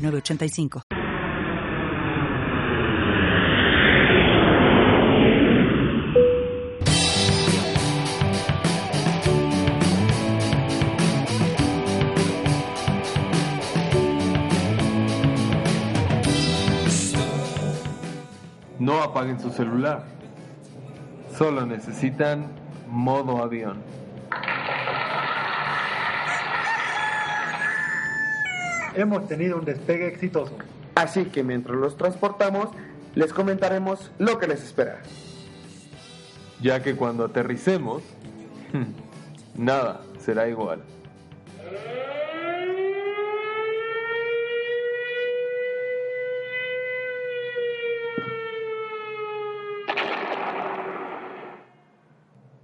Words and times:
906985. 0.00 0.82
No 18.78 19.02
apaguen 19.02 19.38
su 19.38 19.50
celular. 19.50 20.04
Solo 21.36 21.66
necesitan 21.66 22.46
modo 22.88 23.42
avión. 23.42 23.99
Hemos 29.00 29.26
tenido 29.26 29.58
un 29.58 29.64
despegue 29.64 30.06
exitoso. 30.06 30.56
Así 30.94 31.26
que 31.26 31.42
mientras 31.42 31.76
los 31.76 31.96
transportamos, 31.96 32.68
les 33.14 33.32
comentaremos 33.32 34.10
lo 34.18 34.38
que 34.38 34.46
les 34.46 34.62
espera. 34.62 35.00
Ya 36.60 36.82
que 36.82 36.94
cuando 36.94 37.24
aterricemos, 37.24 38.02
nada 39.54 40.02
será 40.18 40.48
igual. 40.48 40.82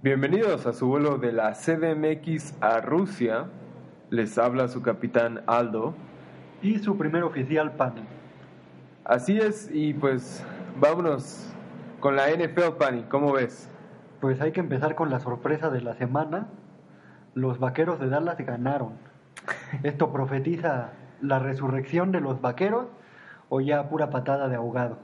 Bienvenidos 0.03 0.65
a 0.67 0.73
su 0.73 0.87
vuelo 0.87 1.17
de 1.17 1.33
la 1.33 1.53
CDMX 1.53 2.53
a 2.61 2.79
Rusia. 2.79 3.47
Les 4.09 4.37
habla 4.37 4.69
su 4.69 4.81
capitán 4.81 5.43
Aldo 5.47 5.95
y 6.61 6.79
su 6.79 6.97
primer 6.97 7.23
oficial 7.23 7.73
Pani. 7.73 8.03
Así 9.05 9.37
es, 9.37 9.69
y 9.71 9.93
pues 9.93 10.43
vámonos 10.79 11.53
con 11.99 12.15
la 12.15 12.29
NFL 12.29 12.77
Pani, 12.77 13.03
¿cómo 13.03 13.33
ves? 13.33 13.69
Pues 14.19 14.41
hay 14.41 14.51
que 14.51 14.59
empezar 14.59 14.95
con 14.95 15.09
la 15.09 15.19
sorpresa 15.19 15.69
de 15.69 15.81
la 15.81 15.95
semana. 15.95 16.47
Los 17.35 17.59
vaqueros 17.59 17.99
de 17.99 18.09
Dallas 18.09 18.37
ganaron. 18.37 18.93
¿Esto 19.83 20.11
profetiza 20.11 20.91
la 21.21 21.39
resurrección 21.39 22.11
de 22.11 22.21
los 22.21 22.41
vaqueros 22.41 22.87
o 23.49 23.61
ya 23.61 23.89
pura 23.89 24.09
patada 24.09 24.49
de 24.49 24.55
ahogado? 24.55 24.97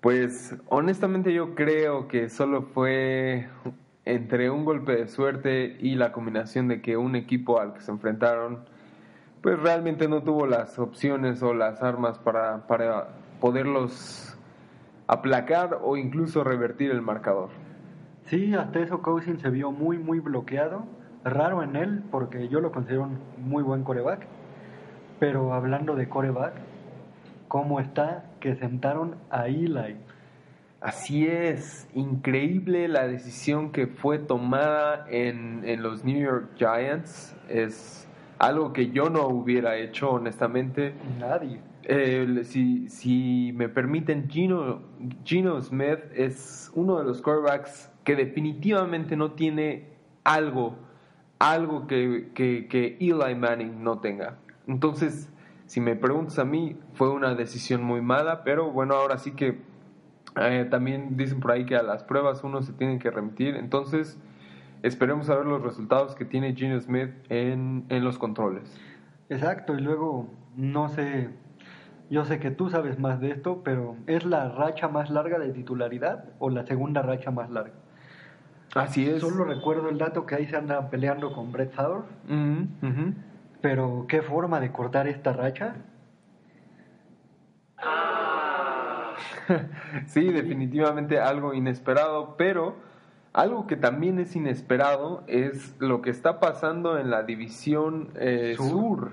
Pues 0.00 0.56
honestamente 0.68 1.32
yo 1.32 1.54
creo 1.54 2.08
que 2.08 2.28
solo 2.28 2.62
fue 2.62 3.48
entre 4.04 4.50
un 4.50 4.64
golpe 4.64 4.96
de 4.96 5.06
suerte 5.06 5.76
y 5.78 5.94
la 5.94 6.10
combinación 6.10 6.66
de 6.66 6.82
que 6.82 6.96
un 6.96 7.14
equipo 7.14 7.60
al 7.60 7.74
que 7.74 7.80
se 7.80 7.92
enfrentaron 7.92 8.64
pues 9.42 9.58
realmente 9.58 10.08
no 10.08 10.22
tuvo 10.22 10.46
las 10.46 10.78
opciones 10.78 11.42
o 11.42 11.52
las 11.52 11.82
armas 11.82 12.18
para, 12.18 12.66
para 12.68 13.08
poderlos 13.40 14.36
aplacar 15.08 15.80
o 15.82 15.96
incluso 15.96 16.44
revertir 16.44 16.92
el 16.92 17.02
marcador. 17.02 17.50
Sí, 18.26 18.54
hasta 18.54 18.78
eso 18.78 19.02
Cousin 19.02 19.40
se 19.40 19.50
vio 19.50 19.72
muy, 19.72 19.98
muy 19.98 20.20
bloqueado. 20.20 20.84
Raro 21.24 21.62
en 21.62 21.76
él, 21.76 22.02
porque 22.10 22.48
yo 22.48 22.60
lo 22.60 22.72
considero 22.72 23.02
un 23.02 23.18
muy 23.36 23.62
buen 23.62 23.82
coreback. 23.82 24.26
Pero 25.18 25.52
hablando 25.52 25.96
de 25.96 26.08
coreback, 26.08 26.54
¿cómo 27.48 27.80
está 27.80 28.24
que 28.40 28.54
sentaron 28.54 29.16
a 29.30 29.48
Eli? 29.48 29.96
Así 30.80 31.26
es, 31.26 31.88
increíble 31.94 32.88
la 32.88 33.06
decisión 33.06 33.70
que 33.70 33.86
fue 33.86 34.18
tomada 34.18 35.04
en, 35.08 35.62
en 35.64 35.82
los 35.82 36.04
New 36.04 36.18
York 36.18 36.50
Giants. 36.56 37.36
Es 37.48 38.08
algo 38.42 38.72
que 38.72 38.90
yo 38.90 39.08
no 39.08 39.28
hubiera 39.28 39.76
hecho, 39.76 40.10
honestamente. 40.10 40.94
Nadie. 41.20 41.60
Eh, 41.84 42.42
si, 42.42 42.88
si 42.88 43.52
me 43.54 43.68
permiten, 43.68 44.28
Gino, 44.28 44.82
Gino 45.24 45.60
Smith 45.60 46.00
es 46.12 46.70
uno 46.74 46.98
de 46.98 47.04
los 47.04 47.22
quarterbacks 47.22 47.92
que 48.02 48.16
definitivamente 48.16 49.16
no 49.16 49.32
tiene 49.32 49.90
algo, 50.24 50.76
algo 51.38 51.86
que, 51.86 52.32
que, 52.34 52.96
Eli 52.98 53.34
Manning 53.36 53.82
no 53.84 54.00
tenga. 54.00 54.38
Entonces, 54.66 55.30
si 55.66 55.80
me 55.80 55.94
preguntas 55.94 56.40
a 56.40 56.44
mí, 56.44 56.76
fue 56.94 57.10
una 57.10 57.36
decisión 57.36 57.84
muy 57.84 58.00
mala, 58.00 58.42
pero 58.42 58.72
bueno, 58.72 58.94
ahora 58.94 59.18
sí 59.18 59.32
que 59.32 59.60
eh, 60.40 60.66
también 60.68 61.16
dicen 61.16 61.38
por 61.38 61.52
ahí 61.52 61.64
que 61.64 61.76
a 61.76 61.84
las 61.84 62.02
pruebas 62.02 62.42
uno 62.42 62.60
se 62.62 62.72
tiene 62.72 62.98
que 62.98 63.08
remitir. 63.08 63.54
Entonces, 63.54 64.18
esperemos 64.82 65.28
a 65.30 65.36
ver 65.36 65.46
los 65.46 65.62
resultados 65.62 66.14
que 66.14 66.24
tiene 66.24 66.54
Gino 66.54 66.78
Smith 66.80 67.10
en, 67.28 67.84
en 67.88 68.04
los 68.04 68.18
controles. 68.18 68.78
Exacto, 69.28 69.74
y 69.74 69.80
luego, 69.80 70.28
no 70.56 70.88
sé, 70.88 71.30
yo 72.10 72.24
sé 72.26 72.38
que 72.38 72.50
tú 72.50 72.68
sabes 72.68 72.98
más 72.98 73.20
de 73.20 73.30
esto, 73.30 73.62
pero 73.64 73.96
¿es 74.06 74.24
la 74.24 74.50
racha 74.50 74.88
más 74.88 75.08
larga 75.08 75.38
de 75.38 75.50
titularidad 75.52 76.24
o 76.38 76.50
la 76.50 76.66
segunda 76.66 77.00
racha 77.00 77.30
más 77.30 77.50
larga? 77.50 77.72
Así 78.74 79.08
es. 79.08 79.20
Solo 79.20 79.44
recuerdo 79.44 79.88
el 79.88 79.98
dato 79.98 80.26
que 80.26 80.34
ahí 80.34 80.46
se 80.46 80.56
anda 80.56 80.90
peleando 80.90 81.32
con 81.32 81.52
Brett 81.52 81.72
Favre. 81.72 82.02
Pero, 83.60 84.06
¿qué 84.08 84.22
forma 84.22 84.60
de 84.60 84.72
cortar 84.72 85.06
esta 85.06 85.32
racha? 85.32 85.76
sí, 90.06 90.30
definitivamente 90.32 91.20
algo 91.20 91.54
inesperado, 91.54 92.36
pero 92.36 92.76
algo 93.32 93.66
que 93.66 93.76
también 93.76 94.18
es 94.18 94.36
inesperado 94.36 95.22
es 95.26 95.74
lo 95.78 96.02
que 96.02 96.10
está 96.10 96.40
pasando 96.40 96.98
en 96.98 97.10
la 97.10 97.22
división 97.22 98.08
eh, 98.16 98.54
sur. 98.56 99.10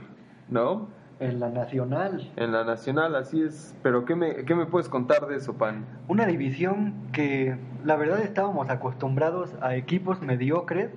¿no? 0.49 0.87
En 1.19 1.39
la 1.39 1.49
nacional. 1.49 2.31
En 2.37 2.51
la 2.51 2.63
nacional, 2.63 3.15
así 3.15 3.41
es. 3.41 3.75
Pero 3.83 4.05
¿qué 4.05 4.15
me, 4.15 4.45
¿qué 4.45 4.55
me 4.55 4.65
puedes 4.65 4.87
contar 4.87 5.27
de 5.27 5.35
eso, 5.35 5.53
Pan? 5.55 5.85
Una 6.07 6.25
división 6.25 6.93
que 7.11 7.57
la 7.83 7.95
verdad 7.97 8.21
estábamos 8.21 8.69
acostumbrados 8.69 9.53
a 9.61 9.75
equipos 9.75 10.21
mediocres. 10.21 10.91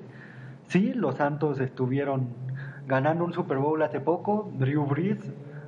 Sí, 0.68 0.92
los 0.94 1.16
Santos 1.16 1.60
estuvieron 1.60 2.28
ganando 2.86 3.24
un 3.24 3.32
Super 3.32 3.58
Bowl 3.58 3.82
hace 3.82 4.00
poco. 4.00 4.50
Drew 4.58 4.86
Brees, 4.86 5.18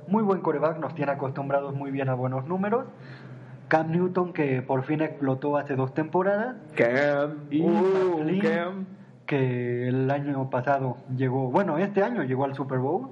muy 0.07 0.23
buen 0.23 0.39
coreback, 0.39 0.79
nos 0.79 0.95
tiene 0.95 1.11
acostumbrados 1.11 1.75
muy 1.75 1.91
bien 1.91 2.09
a 2.09 2.13
buenos 2.13 2.47
números. 2.47 2.85
Cam 3.67 3.91
Newton, 3.91 4.33
que 4.33 4.61
por 4.61 4.83
fin 4.83 5.01
explotó 5.01 5.57
hace 5.57 5.75
dos 5.75 5.93
temporadas. 5.93 6.55
Cam. 6.75 7.45
Y 7.49 7.61
uh, 7.61 8.39
Cam. 8.41 8.85
que 9.25 9.87
el 9.87 10.09
año 10.11 10.49
pasado 10.49 10.97
llegó, 11.15 11.49
bueno, 11.49 11.77
este 11.77 12.03
año 12.03 12.23
llegó 12.23 12.45
al 12.45 12.55
Super 12.55 12.79
Bowl. 12.79 13.09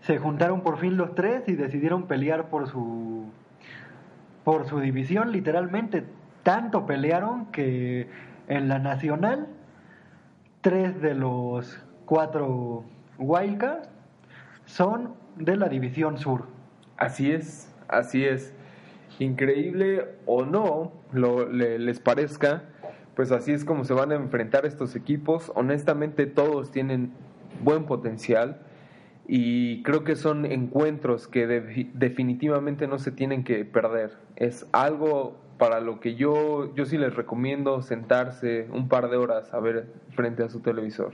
Se 0.00 0.18
juntaron 0.18 0.60
por 0.60 0.78
fin 0.78 0.96
los 0.96 1.14
tres 1.14 1.48
y 1.48 1.54
decidieron 1.54 2.06
pelear 2.06 2.48
por 2.48 2.68
su 2.68 3.24
por 4.44 4.66
su 4.66 4.78
división, 4.78 5.32
literalmente. 5.32 6.04
Tanto 6.44 6.86
pelearon 6.86 7.46
que 7.46 8.08
en 8.46 8.68
la 8.68 8.78
nacional 8.78 9.48
tres 10.60 11.00
de 11.00 11.14
los 11.14 11.82
cuatro 12.04 12.84
Wildcards 13.18 13.88
son 14.66 15.14
de 15.36 15.56
la 15.56 15.68
división 15.68 16.18
sur. 16.18 16.46
Así 16.96 17.32
es, 17.32 17.74
así 17.88 18.24
es 18.24 18.55
increíble 19.24 20.04
o 20.26 20.44
no 20.44 20.92
lo, 21.12 21.48
les 21.48 22.00
parezca, 22.00 22.64
pues 23.14 23.32
así 23.32 23.52
es 23.52 23.64
como 23.64 23.84
se 23.84 23.94
van 23.94 24.12
a 24.12 24.16
enfrentar 24.16 24.66
estos 24.66 24.94
equipos. 24.96 25.50
Honestamente 25.54 26.26
todos 26.26 26.70
tienen 26.70 27.12
buen 27.62 27.84
potencial 27.84 28.60
y 29.28 29.82
creo 29.82 30.04
que 30.04 30.16
son 30.16 30.44
encuentros 30.44 31.26
que 31.26 31.46
definitivamente 31.46 32.86
no 32.86 32.98
se 32.98 33.10
tienen 33.10 33.44
que 33.44 33.64
perder. 33.64 34.12
Es 34.36 34.66
algo 34.72 35.36
para 35.58 35.80
lo 35.80 36.00
que 36.00 36.14
yo, 36.14 36.74
yo 36.74 36.84
sí 36.84 36.98
les 36.98 37.14
recomiendo 37.14 37.82
sentarse 37.82 38.68
un 38.72 38.88
par 38.88 39.08
de 39.08 39.16
horas 39.16 39.52
a 39.54 39.60
ver 39.60 39.86
frente 40.10 40.42
a 40.42 40.48
su 40.48 40.60
televisor. 40.60 41.12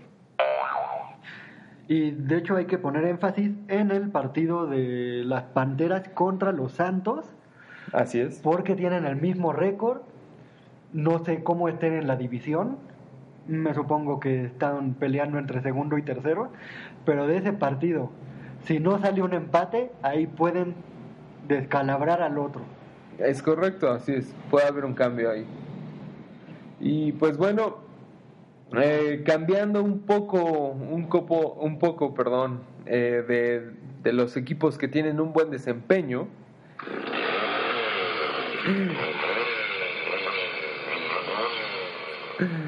Y 1.88 2.12
de 2.12 2.38
hecho 2.38 2.56
hay 2.56 2.66
que 2.66 2.78
poner 2.78 3.04
énfasis 3.04 3.50
en 3.68 3.90
el 3.90 4.10
partido 4.10 4.66
de 4.66 5.22
las 5.24 5.44
Panteras 5.44 6.08
contra 6.10 6.52
los 6.52 6.72
Santos, 6.72 7.34
Así 7.92 8.20
es. 8.20 8.38
Porque 8.40 8.74
tienen 8.74 9.04
el 9.04 9.16
mismo 9.16 9.52
récord. 9.52 10.02
No 10.92 11.24
sé 11.24 11.42
cómo 11.42 11.68
estén 11.68 11.94
en 11.94 12.06
la 12.06 12.16
división. 12.16 12.76
Me 13.48 13.74
supongo 13.74 14.20
que 14.20 14.44
están 14.44 14.94
peleando 14.94 15.38
entre 15.38 15.62
segundo 15.62 15.98
y 15.98 16.02
tercero. 16.02 16.50
Pero 17.04 17.26
de 17.26 17.38
ese 17.38 17.52
partido, 17.52 18.10
si 18.64 18.78
no 18.78 18.98
sale 19.00 19.22
un 19.22 19.32
empate, 19.32 19.90
ahí 20.02 20.26
pueden 20.26 20.74
descalabrar 21.48 22.22
al 22.22 22.38
otro. 22.38 22.62
Es 23.18 23.42
correcto, 23.42 23.90
así 23.90 24.12
es. 24.12 24.34
Puede 24.50 24.66
haber 24.66 24.84
un 24.84 24.94
cambio 24.94 25.30
ahí. 25.30 25.46
Y 26.80 27.12
pues 27.12 27.36
bueno, 27.36 27.78
eh, 28.76 29.22
cambiando 29.24 29.82
un 29.82 30.00
poco, 30.00 30.70
un, 30.70 31.04
copo, 31.04 31.54
un 31.60 31.78
poco, 31.78 32.14
perdón, 32.14 32.60
eh, 32.86 33.24
de, 33.26 33.70
de 34.02 34.12
los 34.12 34.36
equipos 34.36 34.78
que 34.78 34.88
tienen 34.88 35.20
un 35.20 35.32
buen 35.32 35.50
desempeño. 35.50 36.26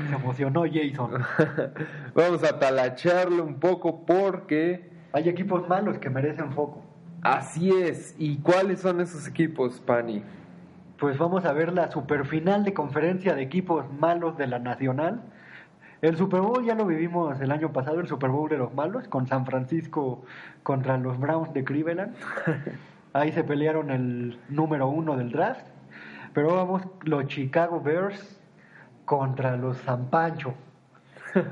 Se 0.08 0.14
emocionó 0.14 0.64
Jason. 0.70 1.23
Vamos 2.14 2.44
a 2.44 2.58
talacharlo 2.58 3.44
un 3.44 3.58
poco 3.61 4.05
porque 4.05 4.91
Hay 5.12 5.29
equipos 5.29 5.69
malos 5.69 5.99
que 5.99 6.11
merecen 6.11 6.52
foco. 6.52 6.82
así 7.23 7.70
es. 7.70 8.14
¿Y 8.19 8.38
cuáles 8.38 8.81
son 8.81 9.00
esos 9.00 9.26
equipos, 9.26 9.81
Pani? 9.81 10.23
Pues 10.99 11.19
vamos 11.19 11.44
a 11.44 11.52
ver 11.52 11.73
la 11.73 11.91
superfinal 11.91 12.64
de 12.64 12.73
conferencia 12.73 13.35
de 13.35 13.43
equipos 13.43 13.85
malos 13.93 14.38
de 14.38 14.47
la 14.47 14.58
Nacional. 14.61 15.23
El 16.02 16.17
Super 16.17 16.40
Bowl 16.40 16.64
ya 16.64 16.75
lo 16.75 16.87
vivimos 16.87 17.40
el 17.40 17.50
año 17.50 17.73
pasado, 17.73 18.00
el 18.00 18.06
Super 18.06 18.31
Bowl 18.31 18.49
de 18.49 18.58
los 18.58 18.73
malos, 18.75 19.08
con 19.08 19.26
San 19.26 19.44
Francisco 19.44 20.25
contra 20.62 20.97
los 20.99 21.19
Browns 21.19 21.52
de 21.52 21.64
Cleveland. 21.64 22.14
Ahí 23.12 23.32
se 23.32 23.43
pelearon 23.44 23.90
el 23.90 24.38
número 24.49 24.88
uno 24.88 25.17
del 25.17 25.31
draft. 25.32 25.67
Pero 26.34 26.56
vamos, 26.56 26.82
los 27.04 27.26
Chicago 27.28 27.81
Bears 27.81 28.40
contra 29.04 29.56
los 29.56 29.78
San 29.78 30.10
Pancho. 30.10 30.54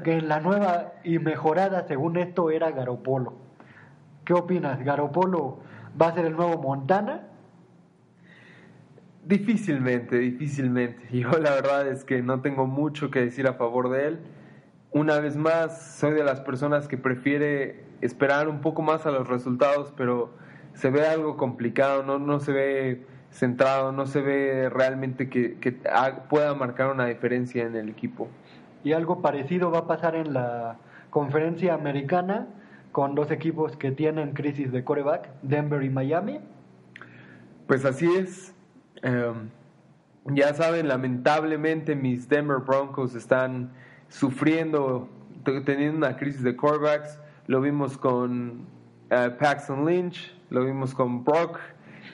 Que 0.05 0.19
en 0.19 0.29
la 0.29 0.41
nueva 0.41 0.93
y 1.03 1.19
mejorada, 1.19 1.87
según 1.89 2.17
esto, 2.17 2.51
era 2.51 2.71
Garopolo. 2.71 3.35
¿Qué 4.25 4.35
opinas? 4.35 4.85
¿Garopolo 4.85 5.59
va 6.01 6.09
a 6.09 6.15
ser 6.15 6.27
el 6.27 6.37
nuevo 6.37 6.61
Montana? 6.61 7.29
Difícilmente, 9.25 10.19
difícilmente. 10.19 11.09
Yo 11.13 11.31
la 11.33 11.51
verdad 11.51 11.89
es 11.89 12.05
que 12.05 12.23
no 12.23 12.41
tengo 12.41 12.67
mucho 12.67 13.11
que 13.11 13.21
decir 13.21 13.47
a 13.47 13.55
favor 13.55 13.89
de 13.91 14.09
él. 14.09 14.19
Una 14.93 15.19
vez 15.21 15.37
más, 15.37 15.97
soy 15.97 16.13
de 16.13 16.23
las 16.23 16.41
personas 16.41 16.87
que 16.87 16.99
prefiere 16.99 17.85
esperar 18.01 18.49
un 18.49 18.61
poco 18.61 18.83
más 18.83 19.07
a 19.07 19.11
los 19.11 19.29
resultados, 19.29 19.93
pero 19.97 20.35
se 20.75 20.91
ve 20.91 21.07
algo 21.07 21.37
complicado, 21.37 22.03
no, 22.03 22.19
no 22.19 22.41
se 22.41 22.53
ve 22.53 23.07
centrado, 23.33 23.93
no 23.93 24.07
se 24.07 24.21
ve 24.21 24.69
realmente 24.69 25.29
que, 25.29 25.57
pueda 26.29 26.55
marcar 26.55 26.91
una 26.91 27.07
diferencia 27.07 27.65
en 27.65 27.75
el 27.75 27.89
equipo. 27.89 28.29
Y 28.85 28.93
algo 28.93 29.23
parecido 29.23 29.71
va 29.71 29.81
a 29.81 29.87
pasar 29.87 30.15
en 30.15 30.35
la 30.35 30.77
conferencia 31.11 31.75
americana 31.75 32.47
con 32.93 33.15
dos 33.15 33.31
equipos 33.31 33.77
que 33.77 33.91
tienen 33.91 34.33
crisis 34.33 34.71
de 34.71 34.85
coreback, 34.85 35.29
Denver 35.43 35.83
y 35.83 35.91
Miami. 35.91 36.41
Pues 37.67 37.85
así 37.85 38.07
es. 38.07 38.55
Em, 39.03 39.49
ya 40.27 40.53
saben, 40.55 40.89
lamentablemente 40.89 41.97
mis 41.97 42.29
Denver 42.29 42.59
Broncos 42.59 43.15
están 43.15 43.71
sufriendo, 44.09 45.09
teniendo 45.65 45.97
una 45.97 46.17
crisis 46.17 46.43
de 46.43 46.55
quarterbacks. 46.55 47.19
Lo 47.47 47.61
vimos 47.61 47.97
con 47.97 48.67
eh, 49.11 49.31
Paxton 49.39 49.87
Lynch, 49.87 50.35
lo 50.51 50.65
vimos 50.65 50.95
con 50.95 51.25
Brock, 51.25 51.59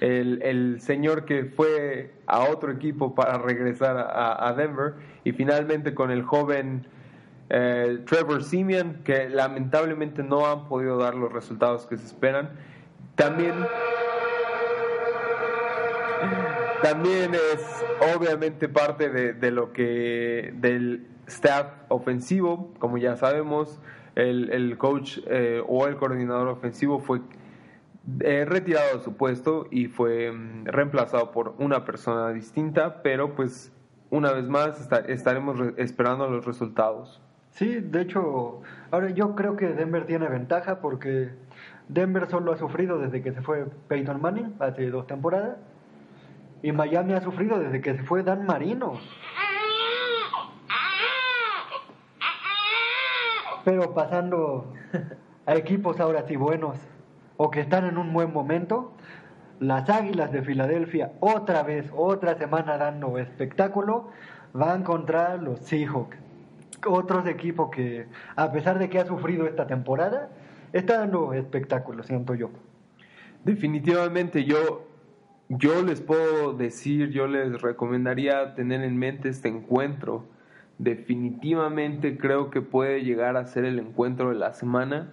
el, 0.01 0.81
señor 0.81 1.25
que 1.25 1.45
fue 1.45 2.13
a 2.27 2.45
otro 2.45 2.73
equipo 2.73 3.15
para 3.15 3.39
regresar 3.39 3.97
a, 3.97 4.53
Denver, 4.57 4.95
y 5.25 5.33
finalmente 5.33 5.95
con 5.95 6.11
el 6.11 6.23
joven 6.23 6.87
eh, 7.51 8.01
Trevor 8.07 8.45
Simeon, 8.45 9.01
que 9.05 9.29
lamentablemente 9.29 10.23
no 10.23 10.47
han 10.47 10.69
podido 10.69 10.99
dar 10.99 11.15
los 11.15 11.33
resultados 11.33 11.87
que 11.87 11.97
se 11.97 12.07
esperan. 12.07 12.51
También 13.15 13.55
también 16.83 17.35
es 17.35 17.85
obviamente 18.17 18.69
parte 18.69 19.11
de, 19.11 19.33
de 19.33 19.51
lo 19.51 19.73
que 19.73 20.53
del 20.57 21.07
staff 21.27 21.67
ofensivo, 21.89 22.73
como 22.79 22.99
ya 22.99 23.17
sabemos, 23.17 23.81
el, 24.15 24.51
el 24.51 24.79
coach 24.79 25.19
eh, 25.27 25.63
o 25.67 25.87
el 25.87 25.97
coordinador 25.97 26.49
ofensivo 26.49 26.99
fue 26.99 27.21
eh, 28.21 28.45
retirado 28.47 28.99
de 28.99 29.05
su 29.05 29.17
puesto 29.17 29.67
y 29.71 29.87
fue 29.87 30.33
mm, 30.33 30.67
reemplazado 30.67 31.31
por 31.31 31.55
una 31.59 31.85
persona 31.85 32.31
distinta, 32.31 33.03
pero 33.03 33.35
pues 33.35 33.73
una 34.11 34.33
vez 34.33 34.49
más 34.49 34.81
esta- 34.81 35.01
estaremos 35.01 35.59
re- 35.59 35.75
esperando 35.77 36.29
los 36.29 36.45
resultados. 36.45 37.21
Sí, 37.51 37.81
de 37.81 38.03
hecho, 38.03 38.63
ahora 38.91 39.11
yo 39.11 39.35
creo 39.35 39.57
que 39.57 39.67
Denver 39.69 40.07
tiene 40.07 40.29
ventaja 40.29 40.81
porque 40.81 41.31
Denver 41.89 42.29
solo 42.29 42.53
ha 42.53 42.57
sufrido 42.57 42.99
desde 42.99 43.23
que 43.23 43.33
se 43.33 43.43
fue 43.43 43.67
Peyton 43.89 44.21
Manning 44.21 44.55
hace 44.61 44.89
dos 44.91 45.07
temporadas 45.07 45.57
y 46.63 46.73
Miami 46.73 47.15
ha 47.15 47.21
sufrido 47.21 47.59
desde 47.59 47.81
que 47.81 47.95
se 47.97 48.03
fue 48.05 48.23
Dan 48.23 48.47
Marino. 48.47 48.95
Pero 53.65 53.93
pasando 53.95 54.73
a 55.47 55.55
equipos 55.55 56.01
ahora 56.01 56.23
sí 56.27 56.37
buenos 56.37 56.79
o 57.39 57.51
que 57.51 57.61
están 57.61 57.87
en 57.87 57.97
un 57.97 58.13
buen 58.13 58.33
momento, 58.33 58.93
las 59.61 59.89
Águilas 59.89 60.31
de 60.33 60.43
Filadelfia 60.43 61.13
otra 61.21 61.63
vez, 61.63 61.91
otra 61.97 62.37
semana 62.37 62.77
dando 62.77 63.17
espectáculo, 63.17 64.11
van 64.53 64.83
contra 64.83 65.37
los 65.37 65.61
Seahawks. 65.61 66.19
Otros 66.87 67.27
equipos 67.27 67.71
que, 67.71 68.07
a 68.37 68.53
pesar 68.53 68.79
de 68.79 68.89
que 68.89 68.99
ha 68.99 69.07
sufrido 69.07 69.47
esta 69.47 69.67
temporada, 69.67 70.31
está 70.73 70.99
dando 70.99 71.33
espectáculo, 71.33 72.03
siento 72.03 72.35
yo. 72.35 72.51
Definitivamente 73.45 74.45
yo, 74.45 74.87
yo 75.49 75.83
les 75.83 76.01
puedo 76.01 76.55
decir, 76.55 77.11
yo 77.11 77.29
les 77.29 77.63
recomendaría 77.63 78.55
tener 78.57 78.83
en 78.83 78.97
mente 78.97 79.29
este 79.29 79.49
encuentro. 79.49 80.25
Definitivamente 80.79 82.19
creo 82.19 82.51
que 82.51 82.63
puede 82.63 83.05
llegar 83.05 83.37
a 83.37 83.47
ser 83.47 83.65
el 83.65 83.79
encuentro 83.79 84.31
de 84.31 84.37
la 84.37 84.53
semana. 84.53 85.13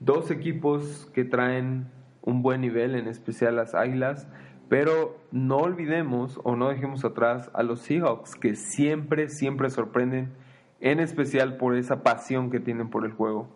Dos 0.00 0.30
equipos 0.30 1.08
que 1.14 1.24
traen 1.24 1.86
un 2.22 2.42
buen 2.42 2.60
nivel, 2.60 2.94
en 2.94 3.06
especial 3.06 3.56
las 3.56 3.74
Águilas, 3.74 4.26
pero 4.68 5.18
no 5.30 5.58
olvidemos 5.58 6.40
o 6.44 6.56
no 6.56 6.68
dejemos 6.68 7.04
atrás 7.04 7.50
a 7.54 7.62
los 7.62 7.80
Seahawks, 7.80 8.34
que 8.34 8.54
siempre, 8.56 9.28
siempre 9.28 9.70
sorprenden, 9.70 10.30
en 10.80 11.00
especial 11.00 11.56
por 11.56 11.76
esa 11.76 12.02
pasión 12.02 12.50
que 12.50 12.60
tienen 12.60 12.88
por 12.88 13.04
el 13.04 13.12
juego. 13.12 13.48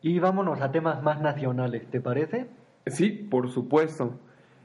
Y 0.00 0.18
vámonos 0.20 0.60
a 0.60 0.72
temas 0.72 1.02
más 1.02 1.20
nacionales, 1.20 1.86
¿te 1.90 2.00
parece? 2.00 2.46
Sí, 2.86 3.10
por 3.10 3.50
supuesto. 3.50 4.18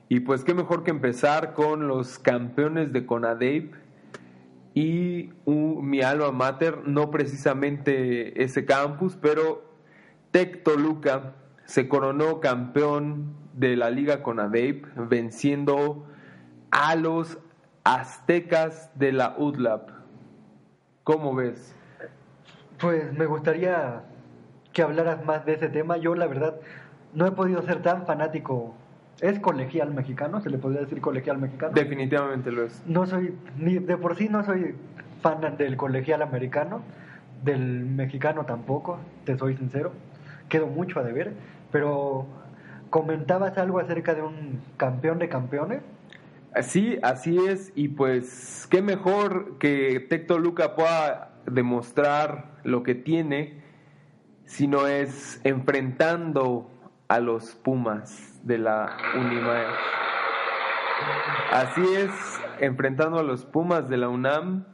Y 0.09 0.21
pues 0.21 0.43
qué 0.43 0.53
mejor 0.53 0.83
que 0.83 0.91
empezar 0.91 1.53
con 1.53 1.87
los 1.87 2.19
campeones 2.19 2.93
de 2.93 3.05
Conadeip 3.05 3.73
y 4.73 5.31
un- 5.45 5.87
mi 5.87 6.01
alma 6.01 6.31
mater, 6.31 6.87
no 6.87 7.11
precisamente 7.11 8.43
ese 8.43 8.65
campus, 8.65 9.17
pero 9.19 9.72
Tec 10.33 10.63
Toluca 10.63 11.33
se 11.65 11.87
coronó 11.87 12.39
campeón 12.39 13.35
de 13.53 13.77
la 13.77 13.91
Liga 13.91 14.23
Conadeip, 14.23 14.87
venciendo 14.95 16.07
a 16.71 16.95
los 16.95 17.37
aztecas 17.83 18.89
de 18.95 19.11
la 19.11 19.35
UDLAP. 19.37 19.91
¿Cómo 21.03 21.35
ves? 21.35 21.75
Pues 22.79 23.13
me 23.13 23.27
gustaría 23.27 24.01
que 24.73 24.81
hablaras 24.81 25.23
más 25.23 25.45
de 25.45 25.53
ese 25.53 25.69
tema. 25.69 25.97
Yo, 25.97 26.15
la 26.15 26.25
verdad, 26.25 26.55
no 27.13 27.27
he 27.27 27.31
podido 27.31 27.61
ser 27.61 27.83
tan 27.83 28.07
fanático. 28.07 28.73
¿Es 29.21 29.39
colegial 29.39 29.93
mexicano? 29.93 30.41
¿Se 30.41 30.49
le 30.49 30.57
podría 30.57 30.81
decir 30.81 30.99
colegial 30.99 31.37
mexicano? 31.37 31.73
Definitivamente 31.75 32.51
lo 32.51 32.63
es. 32.63 32.81
No 32.87 33.05
soy, 33.05 33.37
ni 33.59 33.77
de 33.77 33.97
por 33.97 34.17
sí 34.17 34.29
no 34.29 34.43
soy 34.43 34.73
fan 35.21 35.57
del 35.57 35.77
colegial 35.77 36.23
americano, 36.23 36.81
del 37.43 37.85
mexicano 37.85 38.45
tampoco, 38.47 38.97
te 39.25 39.37
soy 39.37 39.55
sincero. 39.57 39.91
Quedo 40.49 40.67
mucho 40.67 40.99
a 40.99 41.03
deber, 41.03 41.33
pero 41.71 42.25
comentabas 42.89 43.57
algo 43.57 43.79
acerca 43.79 44.13
de 44.13 44.21
un 44.21 44.61
campeón 44.77 45.19
de 45.19 45.29
campeones. 45.29 45.81
Sí, 46.61 46.99
así 47.01 47.37
es, 47.37 47.71
y 47.75 47.87
pues 47.87 48.67
qué 48.69 48.83
mejor 48.83 49.57
que 49.57 49.99
Tecto 50.07 50.37
Luca 50.37 50.75
pueda 50.75 51.31
demostrar 51.47 52.51
lo 52.63 52.83
que 52.83 52.93
tiene, 52.93 53.63
si 54.45 54.67
no 54.67 54.85
es 54.87 55.41
enfrentando 55.43 56.69
a 57.07 57.19
los 57.19 57.55
Pumas 57.55 58.39
de 58.43 58.59
la 58.59 58.97
Unimae. 59.15 59.65
Así 61.51 61.81
es, 61.95 62.11
enfrentando 62.59 63.17
a 63.17 63.23
los 63.23 63.45
Pumas 63.45 63.89
de 63.89 63.97
la 63.97 64.09
UNAM, 64.09 64.65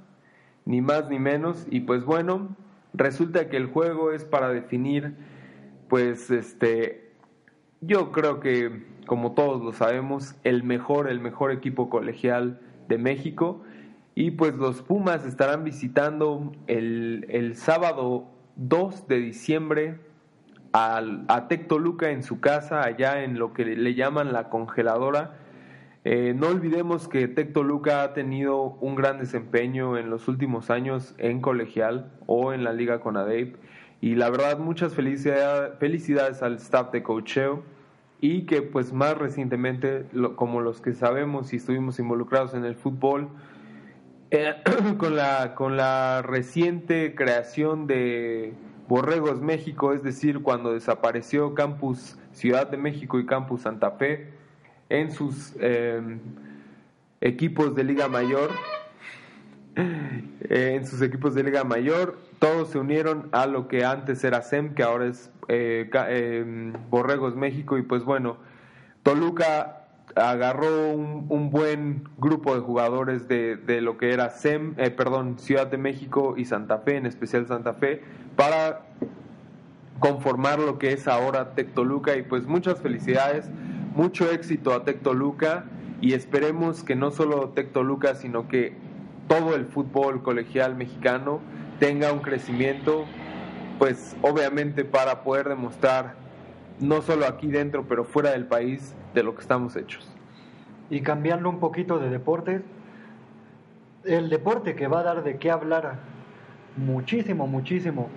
ni 0.65 0.81
más 0.81 1.09
ni 1.09 1.19
menos, 1.19 1.65
y 1.69 1.79
pues 1.81 2.03
bueno, 2.03 2.55
resulta 2.93 3.47
que 3.47 3.57
el 3.57 3.67
juego 3.67 4.11
es 4.11 4.25
para 4.25 4.49
definir, 4.49 5.15
pues 5.89 6.29
este, 6.31 7.11
yo 7.81 8.11
creo 8.11 8.39
que, 8.39 8.85
como 9.07 9.33
todos 9.33 9.61
lo 9.61 9.73
sabemos, 9.73 10.35
el 10.43 10.63
mejor, 10.63 11.09
el 11.09 11.19
mejor 11.19 11.51
equipo 11.51 11.89
colegial 11.89 12.61
de 12.87 12.97
México. 12.97 13.63
Y 14.15 14.31
pues 14.31 14.55
los 14.55 14.81
Pumas 14.81 15.25
estarán 15.25 15.63
visitando 15.63 16.51
el, 16.67 17.25
el 17.29 17.55
sábado 17.55 18.29
2 18.57 19.07
de 19.07 19.17
diciembre 19.19 19.99
al, 20.73 21.25
a 21.27 21.47
Tec 21.47 21.67
Toluca 21.67 22.11
en 22.11 22.23
su 22.23 22.39
casa, 22.39 22.83
allá 22.83 23.23
en 23.23 23.39
lo 23.39 23.53
que 23.53 23.65
le 23.65 23.95
llaman 23.95 24.33
la 24.33 24.49
congeladora. 24.49 25.37
Eh, 26.03 26.33
no 26.35 26.47
olvidemos 26.47 27.07
que 27.07 27.27
Tec 27.27 27.53
Toluca 27.53 28.03
ha 28.03 28.13
tenido 28.13 28.77
un 28.81 28.95
gran 28.95 29.19
desempeño 29.19 29.97
en 29.97 30.09
los 30.09 30.27
últimos 30.27 30.69
años 30.69 31.15
en 31.17 31.41
colegial 31.41 32.11
o 32.25 32.53
en 32.53 32.63
la 32.63 32.73
liga 32.73 32.99
con 32.99 33.17
ADEIP 33.17 33.55
y 34.01 34.15
la 34.15 34.29
verdad 34.29 34.59
muchas 34.59 34.93
felicidades, 34.93 35.77
felicidades 35.79 36.41
al 36.41 36.55
staff 36.55 36.91
de 36.91 37.03
cocheo. 37.03 37.63
Y 38.21 38.45
que 38.45 38.61
pues 38.61 38.91
más 38.91 39.17
recientemente, 39.17 40.05
como 40.35 40.59
los 40.59 40.81
que 40.81 40.93
sabemos 40.93 41.53
y 41.53 41.55
estuvimos 41.55 41.99
involucrados 41.99 42.53
en 42.53 42.65
el 42.65 42.75
fútbol, 42.75 43.29
eh, 44.31 44.55
con, 44.97 45.15
la, 45.15 45.55
con 45.55 45.77
la 45.77 46.21
reciente 46.21 47.15
creación 47.15 47.87
de 47.87 48.53
Borregos 48.89 49.39
México, 49.39 49.93
es 49.93 50.03
decir, 50.03 50.41
cuando 50.41 50.73
desapareció 50.73 51.53
Campus 51.53 52.17
Ciudad 52.33 52.67
de 52.67 52.77
México 52.77 53.19
y 53.19 53.25
Campus 53.25 53.61
Santa 53.61 53.91
Fe 53.91 54.31
en 54.89 55.11
sus 55.11 55.55
em, 55.59 56.19
equipos 57.21 57.75
de 57.75 57.83
Liga 57.83 58.07
Mayor, 58.07 58.49
en 59.75 60.85
sus 60.85 61.01
equipos 61.01 61.35
de 61.35 61.43
Liga 61.43 61.63
Mayor, 61.63 62.17
todos 62.39 62.69
se 62.69 62.79
unieron 62.79 63.29
a 63.31 63.45
lo 63.45 63.67
que 63.67 63.85
antes 63.85 64.23
era 64.23 64.41
SEM, 64.41 64.73
que 64.73 64.83
ahora 64.83 65.05
es 65.05 65.31
eh, 65.47 65.89
em, 66.09 66.73
Borregos 66.89 67.35
México, 67.35 67.77
y 67.77 67.81
pues 67.81 68.03
bueno, 68.03 68.37
Toluca 69.03 69.85
agarró 70.15 70.91
un, 70.91 71.49
buen 71.49 72.03
grupo 72.17 72.55
de 72.55 72.61
jugadores 72.61 73.27
de, 73.27 73.55
de, 73.57 73.81
lo 73.81 73.97
que 73.97 74.11
era 74.11 74.29
SEM, 74.29 74.73
eh, 74.77 74.89
perdón, 74.89 75.37
Ciudad 75.37 75.67
de 75.67 75.77
México 75.77 76.35
y 76.37 76.45
Santa 76.45 76.79
Fe, 76.79 76.97
en 76.97 77.05
especial 77.05 77.47
Santa 77.47 77.73
Fe, 77.73 78.01
para 78.35 78.81
conformar 79.99 80.59
lo 80.59 80.79
que 80.79 80.93
es 80.93 81.07
ahora 81.07 81.53
Tec 81.53 81.73
Toluca, 81.73 82.15
y 82.15 82.23
pues 82.23 82.47
muchas 82.47 82.81
felicidades, 82.81 83.49
mucho 83.95 84.31
éxito 84.31 84.73
a 84.73 84.83
Tec 84.83 85.01
Toluca, 85.01 85.65
y 86.01 86.13
esperemos 86.13 86.83
que 86.83 86.95
no 86.95 87.11
solo 87.11 87.49
Tec 87.49 87.71
Toluca, 87.73 88.15
sino 88.15 88.47
que 88.47 88.73
todo 89.29 89.55
el 89.55 89.67
fútbol 89.67 90.23
colegial 90.23 90.75
mexicano 90.75 91.39
tenga 91.79 92.11
un 92.11 92.19
crecimiento, 92.19 93.05
pues 93.77 94.17
obviamente 94.23 94.83
para 94.83 95.23
poder 95.23 95.47
demostrar, 95.47 96.15
no 96.79 97.03
solo 97.03 97.27
aquí 97.27 97.47
dentro, 97.47 97.85
pero 97.87 98.03
fuera 98.03 98.31
del 98.31 98.47
país, 98.47 98.95
de 99.13 99.21
lo 99.21 99.35
que 99.35 99.41
estamos 99.41 99.75
hechos. 99.75 100.11
Y 100.89 101.01
cambiando 101.01 101.47
un 101.47 101.59
poquito 101.59 101.99
de 101.99 102.09
deportes, 102.09 102.63
el 104.03 104.29
deporte 104.29 104.75
que 104.75 104.87
va 104.87 105.01
a 105.01 105.03
dar 105.03 105.23
de 105.23 105.37
qué 105.37 105.51
hablar 105.51 105.99
muchísimo, 106.75 107.45
muchísimo 107.45 108.09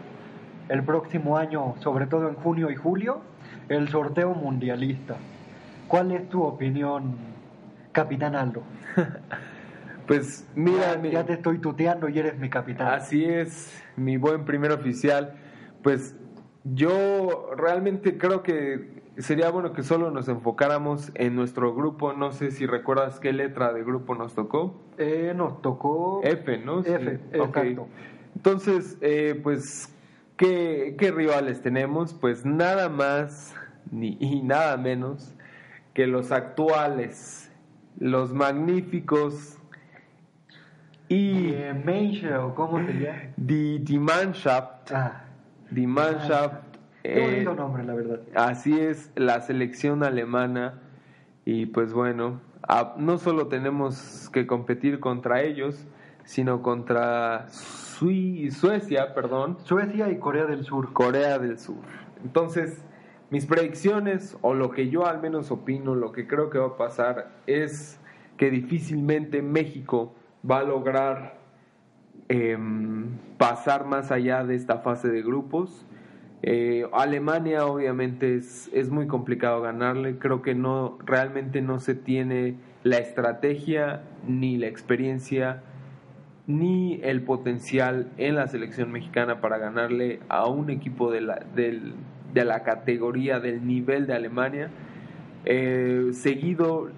el 0.71 0.83
próximo 0.83 1.37
año, 1.37 1.75
sobre 1.81 2.07
todo 2.07 2.29
en 2.29 2.37
junio 2.37 2.71
y 2.71 2.77
julio, 2.77 3.21
el 3.69 3.89
sorteo 3.89 4.33
mundialista. 4.35 5.17
¿Cuál 5.89 6.13
es 6.13 6.27
tu 6.31 6.43
opinión, 6.43 7.17
Capitán 7.93 8.35
Aldo? 8.35 8.63
Pues 10.07 10.47
mira, 10.55 11.01
ya, 11.03 11.25
te 11.25 11.35
estoy 11.35 11.59
tuteando 11.59 12.09
y 12.09 12.19
eres 12.19 12.39
mi 12.39 12.51
capitán. 12.51 12.89
Así 12.89 13.25
es, 13.25 13.73
mi 13.97 14.17
buen 14.17 14.45
primer 14.45 14.73
oficial. 14.73 15.35
Pues 15.83 16.17
yo 16.65 17.51
realmente 17.57 18.19
creo 18.19 18.43
que 18.43 19.03
sería 19.19 19.51
bueno 19.51 19.73
que 19.73 19.83
solo 19.83 20.11
nos 20.11 20.29
enfocáramos 20.29 21.13
en 21.15 21.37
nuestro 21.37 21.75
grupo. 21.75 22.13
No 22.13 22.33
sé 22.33 22.51
si 22.51 22.67
recuerdas 22.67 23.21
qué 23.21 23.33
letra 23.33 23.73
de 23.73 23.85
grupo 23.85 24.15
nos 24.15 24.35
tocó. 24.35 24.81
Eh, 24.99 25.33
nos 25.37 25.63
tocó 25.63 26.21
F, 26.25 26.59
¿no? 26.59 26.81
F, 26.81 27.21
exacto. 27.33 27.89
Entonces, 28.35 28.99
eh, 29.01 29.39
pues, 29.43 29.95
¿qué, 30.37 30.97
¿qué 30.99 31.11
rivales 31.11 31.63
tenemos? 31.63 32.15
Pues 32.15 32.45
nada 32.45 32.89
más 32.89 33.55
ni, 33.91 34.17
y 34.21 34.43
nada 34.43 34.77
menos 34.77 35.35
que 35.95 36.07
los 36.07 36.33
actuales, 36.33 37.51
los 37.99 38.33
magníficos 38.33 39.59
y 41.13 41.55
¿cómo 42.55 42.79
se 42.87 42.93
llama? 42.93 43.19
Die, 43.37 43.79
die 43.81 43.99
Mannschaft. 43.99 44.93
Ah, 44.93 45.25
die 45.71 45.87
Mannschaft. 45.87 46.63
Qué 47.03 47.21
bonito 47.21 47.55
nombre, 47.55 47.85
la 47.85 47.95
verdad. 47.95 48.21
Así 48.35 48.79
es, 48.79 49.11
la 49.17 49.41
selección 49.41 50.05
alemana. 50.05 50.81
Y 51.45 51.67
pues 51.67 51.93
bueno, 51.93 52.41
no 52.97 53.19
solo 53.19 53.49
tenemos 53.49 54.31
que 54.33 54.47
competir 54.47 55.01
contra 55.01 55.43
ellos, 55.43 55.87
sino 56.25 56.63
contra 56.63 57.47
Suecia, 57.49 59.15
perdón. 59.15 59.59
Suecia 59.65 60.09
y 60.11 60.19
Corea 60.19 60.47
del 60.47 60.65
Sur. 60.65 60.93
Corea 60.93 61.39
del 61.39 61.59
Sur. 61.59 61.83
Entonces, 62.25 62.85
mis 63.31 63.47
predicciones, 63.47 64.37
o 64.41 64.55
lo 64.55 64.71
que 64.71 64.89
yo 64.89 65.07
al 65.07 65.21
menos 65.21 65.51
opino, 65.51 65.95
lo 65.95 66.13
que 66.13 66.27
creo 66.27 66.49
que 66.51 66.59
va 66.59 66.69
a 66.69 66.77
pasar, 66.77 67.33
es 67.47 67.99
que 68.37 68.51
difícilmente 68.51 69.43
México 69.43 70.15
va 70.49 70.59
a 70.59 70.63
lograr 70.65 71.39
em, 72.29 73.09
pasar 73.39 73.87
más 73.87 74.11
allá 74.11 74.45
de 74.45 74.55
esta 74.55 74.79
fase 74.79 75.09
de 75.09 75.23
grupos. 75.23 75.87
Eh, 76.43 76.87
Alemania 76.93 77.67
obviamente 77.67 78.37
es, 78.37 78.69
es, 78.73 78.91
muy 78.91 79.07
complicado 79.07 79.61
ganarle, 79.63 80.19
creo 80.19 80.43
que 80.43 80.55
no 80.57 80.99
realmente 81.05 81.63
no 81.63 81.79
se 81.79 81.95
tiene 81.95 82.57
la 82.83 82.99
estrategia 82.99 84.03
ni 84.27 84.57
la 84.57 84.67
experiencia 84.67 85.63
ni 86.47 87.01
el 87.03 87.23
potencial 87.23 88.09
en 88.17 88.35
la 88.35 88.49
selección 88.49 88.91
mexicana 88.91 89.41
para 89.41 89.59
ganarle 89.59 90.21
a 90.29 90.49
un 90.49 90.71
equipo 90.71 91.11
de 91.13 91.21
la, 91.21 91.47
de 91.55 92.45
la 92.45 92.63
categoría 92.65 93.39
del 93.39 93.67
nivel 93.67 94.07
de 94.07 94.15
Alemania. 94.15 94.71
Eh, 95.45 96.11
seguido 96.13 96.91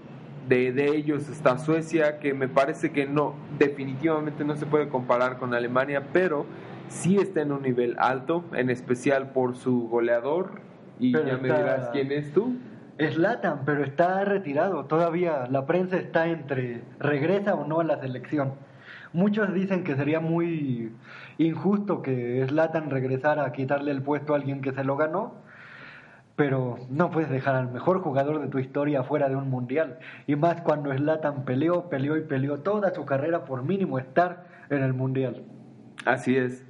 de, 0.49 0.89
ellos 0.89 1.29
está 1.29 1.59
Suecia, 1.59 2.19
que 2.19 2.35
me 2.35 2.49
parece 2.49 2.93
que 2.93 3.07
no, 3.07 3.35
definitivamente 3.59 4.45
no 4.45 4.57
se 4.57 4.67
puede 4.67 4.89
comparar 4.89 5.39
con 5.39 5.55
Alemania, 5.55 6.09
pero 6.13 6.47
sí 6.89 7.19
está 7.19 7.43
en 7.43 7.53
un 7.53 7.63
nivel 7.63 7.97
alto, 7.99 8.45
en 8.53 8.71
especial 8.71 9.31
por 9.31 9.57
su 9.57 9.89
goleador. 9.89 10.61
Y 10.99 11.13
ya 11.13 11.39
me 11.39 11.49
dirás 11.49 11.89
quién 11.91 12.13
es 12.13 12.33
tú. 12.33 12.57
Es 12.99 13.17
Latan, 13.19 13.63
pero 13.65 13.83
está 13.83 14.25
retirado. 14.25 14.85
Todavía 14.85 15.49
la 15.51 15.67
prensa 15.67 15.97
está 15.97 16.29
entre 16.29 16.83
regresa 17.01 17.55
o 17.55 17.67
no 17.67 17.81
a 17.81 17.85
la 17.85 18.01
selección. 18.01 18.53
Muchos 19.13 19.53
dicen 19.55 19.85
que 19.85 19.97
sería 19.97 20.21
muy 20.21 20.93
injusto 21.39 22.03
que 22.03 22.45
Slatan 22.49 22.91
regresara 22.91 23.45
a 23.45 23.53
quitarle 23.53 23.93
el 23.93 24.03
puesto 24.03 24.33
a 24.33 24.37
alguien 24.37 24.61
que 24.61 24.73
se 24.73 24.85
lo 24.85 24.97
ganó 24.97 25.44
pero 26.37 26.79
no 26.91 27.11
puedes 27.11 27.31
dejar 27.31 27.55
al 27.55 27.71
mejor 27.71 28.01
jugador 28.01 28.41
de 28.41 28.49
tu 28.49 28.59
historia 28.59 29.05
fuera 29.05 29.29
de 29.29 29.37
un 29.37 29.49
mundial. 29.49 29.99
Y 30.27 30.37
más 30.37 30.61
cuando 30.63 30.93
Slatan 30.93 31.45
peleó, 31.45 31.89
peleó 31.89 32.17
y 32.17 32.23
peleó 32.23 32.59
toda 32.61 32.93
su 32.93 33.05
carrera 33.05 33.45
por 33.45 33.63
mínimo 33.63 33.99
estar 33.99 34.47
en 34.69 34.83
el 34.83 34.95
mundial. 34.95 35.45
Así 36.05 36.37
es. 36.37 36.65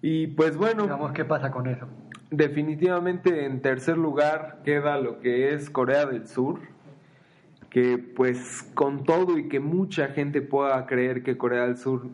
Y 0.00 0.28
pues 0.28 0.56
bueno. 0.56 0.82
Digamos, 0.82 1.12
¿qué 1.12 1.24
pasa 1.24 1.50
con 1.52 1.68
eso? 1.68 1.86
Definitivamente 2.30 3.44
en 3.44 3.62
tercer 3.62 3.96
lugar 3.96 4.60
queda 4.64 4.98
lo 4.98 5.20
que 5.20 5.54
es 5.54 5.70
Corea 5.70 6.06
del 6.06 6.26
Sur. 6.26 6.58
Que 7.70 7.96
pues 7.98 8.68
con 8.74 9.04
todo 9.04 9.38
y 9.38 9.48
que 9.48 9.60
mucha 9.60 10.08
gente 10.08 10.42
pueda 10.42 10.84
creer 10.86 11.22
que 11.22 11.38
Corea 11.38 11.62
del 11.62 11.78
Sur 11.78 12.08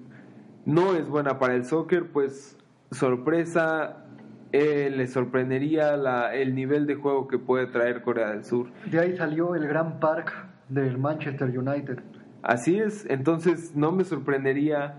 no 0.67 0.95
es 0.95 1.09
buena 1.09 1.39
para 1.39 1.55
el 1.55 1.65
soccer, 1.65 2.13
pues 2.13 2.57
sorpresa 2.93 4.05
eh, 4.53 4.91
le 4.95 5.07
sorprendería 5.07 5.97
la, 5.97 6.35
el 6.35 6.55
nivel 6.55 6.87
de 6.87 6.95
juego 6.95 7.29
que 7.29 7.39
puede 7.39 7.67
traer 7.67 8.03
Corea 8.03 8.31
del 8.31 8.45
Sur. 8.45 8.69
De 8.87 8.99
ahí 8.99 9.17
salió 9.17 9.55
el 9.55 9.67
gran 9.67 10.01
park 10.01 10.33
del 10.69 10.99
Manchester 10.99 11.57
United. 11.59 11.99
Así 12.43 12.79
es, 12.79 13.05
entonces 13.11 13.75
no 13.75 13.93
me 13.93 14.05
sorprendería 14.05 14.95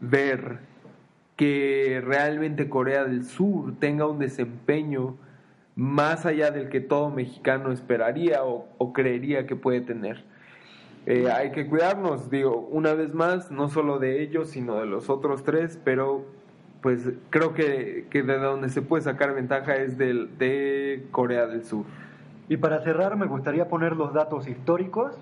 ver 0.00 0.60
que 1.36 2.02
realmente 2.04 2.68
Corea 2.68 3.04
del 3.04 3.24
Sur 3.24 3.78
tenga 3.78 4.06
un 4.06 4.18
desempeño 4.18 5.16
más 5.76 6.26
allá 6.26 6.50
del 6.50 6.68
que 6.68 6.80
todo 6.80 7.10
mexicano 7.10 7.70
esperaría 7.70 8.42
o, 8.42 8.92
creería 8.92 9.46
que 9.46 9.54
puede 9.54 9.80
tener. 9.80 10.24
Eh, 11.06 11.30
hay 11.30 11.52
que 11.52 11.68
cuidarnos, 11.68 12.30
digo, 12.30 12.68
una 12.72 12.94
vez 12.94 13.14
más, 13.14 13.50
no 13.50 13.68
solo 13.68 13.98
de 13.98 14.20
ellos, 14.20 14.50
sino 14.50 14.80
de 14.80 14.86
los 14.86 15.08
otros 15.08 15.44
tres, 15.44 15.78
pero 15.84 16.26
pues 16.80 17.10
creo 17.30 17.54
que, 17.54 18.06
que, 18.10 18.22
de 18.22 18.38
donde 18.38 18.68
se 18.68 18.82
puede 18.82 19.02
sacar 19.02 19.34
ventaja 19.34 19.76
es 19.76 19.98
del, 19.98 20.38
de 20.38 21.06
Corea 21.10 21.46
del 21.46 21.64
Sur. 21.64 21.84
Y 22.48 22.56
para 22.56 22.80
cerrar 22.82 23.16
me 23.16 23.26
gustaría 23.26 23.68
poner 23.68 23.96
los 23.96 24.14
datos 24.14 24.48
históricos. 24.48 25.14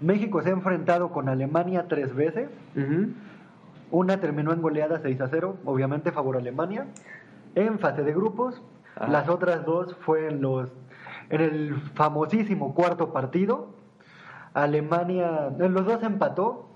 México 0.00 0.42
se 0.42 0.48
ha 0.48 0.52
enfrentado 0.52 1.10
con 1.10 1.28
Alemania 1.28 1.86
tres 1.88 2.14
veces. 2.14 2.48
Una 3.90 4.20
terminó 4.20 4.52
en 4.52 4.62
goleada 4.62 5.00
6 5.00 5.20
a 5.20 5.28
0, 5.28 5.58
obviamente 5.64 6.10
favor 6.10 6.36
a 6.36 6.38
Alemania. 6.40 6.86
En 7.54 7.78
fase 7.78 8.02
de 8.02 8.12
grupos, 8.12 8.62
las 9.08 9.28
otras 9.28 9.64
dos 9.64 9.94
fue 10.00 10.28
en, 10.28 10.40
los, 10.40 10.70
en 11.30 11.40
el 11.42 11.74
famosísimo 11.94 12.74
cuarto 12.74 13.12
partido. 13.12 13.68
Alemania, 14.54 15.50
en 15.58 15.72
los 15.74 15.86
dos 15.86 16.02
empató 16.02 16.68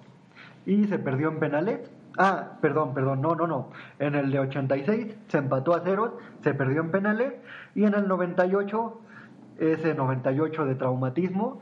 y 0.64 0.84
se 0.86 0.98
perdió 0.98 1.28
en 1.28 1.40
penales. 1.40 1.90
Ah, 2.18 2.52
perdón, 2.60 2.94
perdón, 2.94 3.20
no, 3.20 3.34
no, 3.34 3.46
no. 3.46 3.70
En 3.98 4.14
el 4.14 4.30
de 4.30 4.38
86 4.38 5.16
se 5.28 5.38
empató 5.38 5.74
a 5.74 5.80
ceros, 5.80 6.12
se 6.42 6.54
perdió 6.54 6.80
en 6.80 6.90
penales 6.90 7.34
y 7.74 7.84
en 7.84 7.94
el 7.94 8.08
98, 8.08 9.00
ese 9.58 9.94
98 9.94 10.64
de 10.64 10.74
traumatismo, 10.74 11.60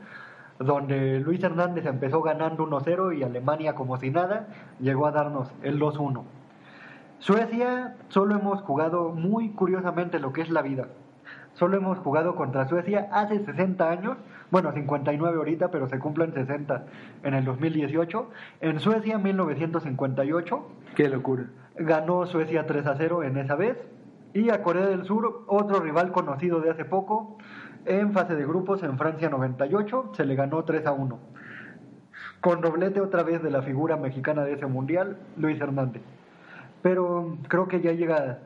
donde 0.59 1.19
Luis 1.19 1.43
Hernández 1.43 1.85
empezó 1.85 2.21
ganando 2.21 2.65
1-0 2.65 3.17
y 3.17 3.23
Alemania 3.23 3.75
como 3.75 3.97
si 3.97 4.09
nada 4.09 4.47
llegó 4.79 5.07
a 5.07 5.11
darnos 5.11 5.51
el 5.61 5.79
2-1. 5.79 6.23
Suecia 7.19 7.95
solo 8.09 8.35
hemos 8.35 8.61
jugado 8.61 9.09
muy 9.09 9.49
curiosamente 9.49 10.19
lo 10.19 10.31
que 10.31 10.41
es 10.41 10.49
la 10.49 10.61
vida. 10.61 10.87
Solo 11.53 11.77
hemos 11.77 11.97
jugado 11.99 12.35
contra 12.35 12.67
Suecia 12.67 13.09
hace 13.11 13.43
60 13.43 13.89
años, 13.89 14.17
bueno, 14.55 14.71
59 14.71 15.37
ahorita, 15.37 15.69
pero 15.69 15.89
se 15.89 15.99
cumplen 15.99 16.33
60 16.33 16.85
en 17.23 17.33
el 17.33 17.43
2018. 17.43 18.29
En 18.61 18.79
Suecia, 18.79 19.17
1958. 19.17 20.67
Qué 20.95 21.09
locura. 21.09 21.47
Ganó 21.75 22.25
Suecia 22.25 22.65
3 22.65 22.87
a 22.87 22.95
0 22.95 23.23
en 23.23 23.35
esa 23.35 23.55
vez. 23.55 23.75
Y 24.33 24.51
a 24.51 24.63
Corea 24.63 24.85
del 24.85 25.03
Sur, 25.03 25.43
otro 25.47 25.81
rival 25.81 26.13
conocido 26.13 26.61
de 26.61 26.69
hace 26.69 26.85
poco, 26.85 27.37
en 27.83 28.13
fase 28.13 28.37
de 28.37 28.45
grupos 28.45 28.81
en 28.83 28.97
Francia 28.97 29.27
98, 29.27 30.11
se 30.15 30.23
le 30.23 30.35
ganó 30.35 30.63
3 30.63 30.85
a 30.85 30.93
1. 30.93 31.19
Con 32.39 32.61
doblete 32.61 33.01
otra 33.01 33.23
vez 33.23 33.43
de 33.43 33.51
la 33.51 33.61
figura 33.61 33.97
mexicana 33.97 34.45
de 34.45 34.53
ese 34.53 34.67
mundial, 34.67 35.17
Luis 35.35 35.59
Hernández. 35.59 36.01
Pero 36.81 37.39
creo 37.49 37.67
que 37.67 37.81
ya 37.81 37.91
llega 37.91 38.39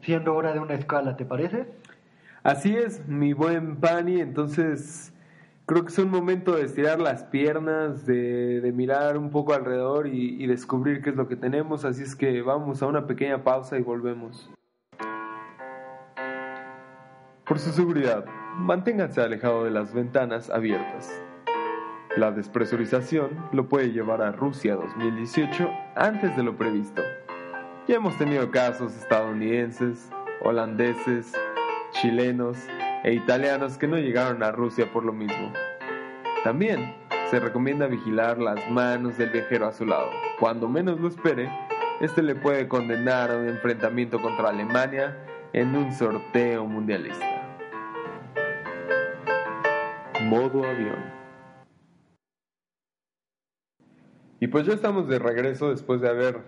siendo 0.00 0.32
hora 0.36 0.52
de 0.52 0.60
una 0.60 0.74
escala, 0.74 1.16
¿te 1.16 1.24
parece? 1.24 1.66
Así 2.44 2.76
es, 2.76 3.08
mi 3.08 3.32
buen 3.32 3.80
Pani, 3.80 4.20
entonces 4.20 5.10
creo 5.66 5.84
que 5.84 5.92
es 5.92 5.98
un 5.98 6.10
momento 6.10 6.56
de 6.56 6.64
estirar 6.64 7.00
las 7.00 7.24
piernas, 7.24 8.06
de, 8.06 8.60
de 8.60 8.72
mirar 8.72 9.16
un 9.16 9.30
poco 9.30 9.54
alrededor 9.54 10.06
y, 10.06 10.42
y 10.42 10.46
descubrir 10.46 11.02
qué 11.02 11.10
es 11.10 11.16
lo 11.16 11.28
que 11.28 11.36
tenemos, 11.36 11.84
así 11.84 12.02
es 12.02 12.14
que 12.14 12.42
vamos 12.42 12.82
a 12.82 12.86
una 12.86 13.06
pequeña 13.06 13.42
pausa 13.42 13.78
y 13.78 13.82
volvemos. 13.82 14.50
Por 17.46 17.58
su 17.58 17.72
seguridad, 17.72 18.24
manténganse 18.56 19.20
alejado 19.20 19.64
de 19.64 19.70
las 19.70 19.92
ventanas 19.92 20.50
abiertas. 20.50 21.22
La 22.16 22.30
despresurización 22.30 23.30
lo 23.52 23.68
puede 23.68 23.92
llevar 23.92 24.22
a 24.22 24.32
Rusia 24.32 24.76
2018 24.76 25.68
antes 25.96 26.36
de 26.36 26.42
lo 26.42 26.56
previsto. 26.56 27.02
Ya 27.88 27.96
hemos 27.96 28.16
tenido 28.16 28.50
casos 28.50 28.96
estadounidenses, 28.96 30.08
holandeses, 30.42 31.32
chilenos 31.90 32.58
e 33.04 33.12
italianos 33.12 33.76
que 33.76 33.86
no 33.86 33.98
llegaron 33.98 34.42
a 34.42 34.50
Rusia 34.50 34.90
por 34.90 35.04
lo 35.04 35.12
mismo. 35.12 35.52
También 36.42 36.94
se 37.30 37.38
recomienda 37.38 37.86
vigilar 37.86 38.38
las 38.38 38.68
manos 38.70 39.18
del 39.18 39.30
viajero 39.30 39.66
a 39.66 39.72
su 39.72 39.84
lado. 39.84 40.10
Cuando 40.40 40.68
menos 40.68 40.98
lo 40.98 41.08
espere, 41.08 41.50
este 42.00 42.22
le 42.22 42.34
puede 42.34 42.66
condenar 42.66 43.30
a 43.30 43.36
un 43.36 43.48
enfrentamiento 43.48 44.20
contra 44.20 44.48
Alemania 44.48 45.16
en 45.52 45.76
un 45.76 45.92
sorteo 45.92 46.64
mundialista. 46.64 47.42
Modo 50.22 50.64
avión. 50.64 51.12
Y 54.40 54.46
pues 54.46 54.66
ya 54.66 54.72
estamos 54.72 55.08
de 55.08 55.18
regreso 55.18 55.70
después 55.70 56.00
de 56.00 56.08
haber 56.08 56.38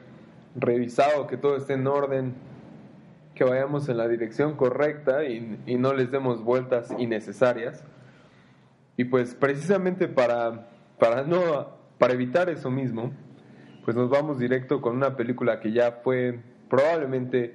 revisado 0.54 1.26
que 1.26 1.36
todo 1.36 1.56
esté 1.56 1.74
en 1.74 1.86
orden, 1.86 2.34
que 3.36 3.44
vayamos 3.44 3.88
en 3.88 3.98
la 3.98 4.08
dirección 4.08 4.56
correcta 4.56 5.24
y, 5.24 5.60
y 5.66 5.76
no 5.76 5.92
les 5.92 6.10
demos 6.10 6.42
vueltas 6.42 6.92
innecesarias. 6.98 7.84
Y 8.96 9.04
pues 9.04 9.34
precisamente 9.34 10.08
para, 10.08 10.68
para, 10.98 11.22
no, 11.22 11.68
para 11.98 12.14
evitar 12.14 12.48
eso 12.48 12.70
mismo, 12.70 13.12
pues 13.84 13.96
nos 13.96 14.10
vamos 14.10 14.38
directo 14.38 14.80
con 14.80 14.96
una 14.96 15.16
película 15.16 15.60
que 15.60 15.70
ya 15.70 16.00
fue 16.02 16.40
probablemente 16.68 17.54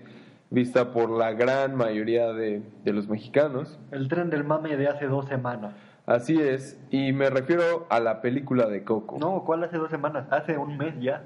vista 0.52 0.94
por 0.94 1.10
la 1.10 1.34
gran 1.34 1.76
mayoría 1.76 2.32
de, 2.32 2.62
de 2.86 2.94
los 2.94 3.10
mexicanos. 3.10 3.80
El 3.92 4.08
tren 4.08 4.30
del 4.30 4.44
mame 4.44 4.78
de 4.78 4.88
hace 4.88 5.08
dos 5.08 5.26
semanas. 5.26 5.74
Así 6.06 6.40
es, 6.40 6.80
y 6.90 7.12
me 7.12 7.30
refiero 7.30 7.88
a 7.90 8.00
la 8.00 8.22
película 8.22 8.68
de 8.68 8.84
Coco. 8.84 9.18
No, 9.20 9.44
¿cuál 9.44 9.64
hace 9.64 9.78
dos 9.78 9.90
semanas? 9.90 10.28
Hace 10.30 10.58
un 10.58 10.78
mes 10.78 10.94
ya. 11.00 11.24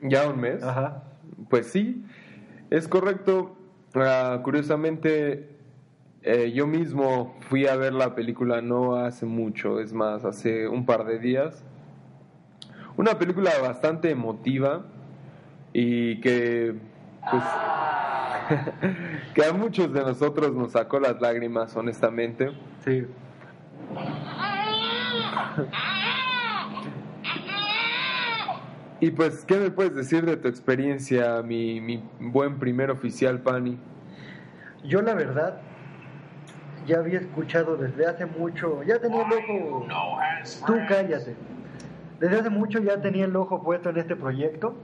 ¿Ya 0.00 0.28
un 0.28 0.40
mes? 0.40 0.62
Ajá. 0.62 1.04
Pues 1.48 1.68
sí, 1.68 2.04
es 2.70 2.88
correcto. 2.88 3.56
Ah, 3.94 4.40
curiosamente, 4.42 5.50
eh, 6.22 6.52
yo 6.54 6.66
mismo 6.66 7.36
fui 7.40 7.66
a 7.66 7.76
ver 7.76 7.92
la 7.92 8.14
película 8.14 8.62
no 8.62 8.96
hace 8.96 9.26
mucho, 9.26 9.80
es 9.80 9.92
más, 9.92 10.24
hace 10.24 10.68
un 10.68 10.86
par 10.86 11.04
de 11.04 11.18
días. 11.18 11.62
Una 12.96 13.18
película 13.18 13.50
bastante 13.60 14.10
emotiva 14.10 14.84
y 15.72 16.20
que, 16.20 16.74
pues, 17.30 17.42
que 19.34 19.44
a 19.44 19.52
muchos 19.52 19.92
de 19.92 20.00
nosotros 20.00 20.54
nos 20.54 20.72
sacó 20.72 21.00
las 21.00 21.20
lágrimas, 21.20 21.76
honestamente. 21.76 22.52
Sí. 22.84 23.06
Y 29.02 29.10
pues, 29.10 29.44
¿qué 29.44 29.58
me 29.58 29.72
puedes 29.72 29.96
decir 29.96 30.24
de 30.24 30.36
tu 30.36 30.46
experiencia, 30.46 31.42
mi, 31.42 31.80
mi 31.80 32.00
buen 32.20 32.60
primer 32.60 32.88
oficial, 32.88 33.40
Pani? 33.40 33.76
Yo 34.84 35.02
la 35.02 35.14
verdad 35.14 35.60
ya 36.86 36.98
había 36.98 37.18
escuchado 37.18 37.76
desde 37.76 38.06
hace 38.06 38.26
mucho, 38.26 38.80
ya 38.84 39.00
tenía 39.00 39.22
el 39.22 39.32
ojo, 39.32 39.86
tú 40.64 40.74
cállate, 40.88 41.34
desde 42.20 42.38
hace 42.38 42.50
mucho 42.50 42.78
ya 42.78 43.00
tenía 43.00 43.24
el 43.24 43.34
ojo 43.34 43.64
puesto 43.64 43.90
en 43.90 43.96
este 43.96 44.14
proyecto 44.14 44.76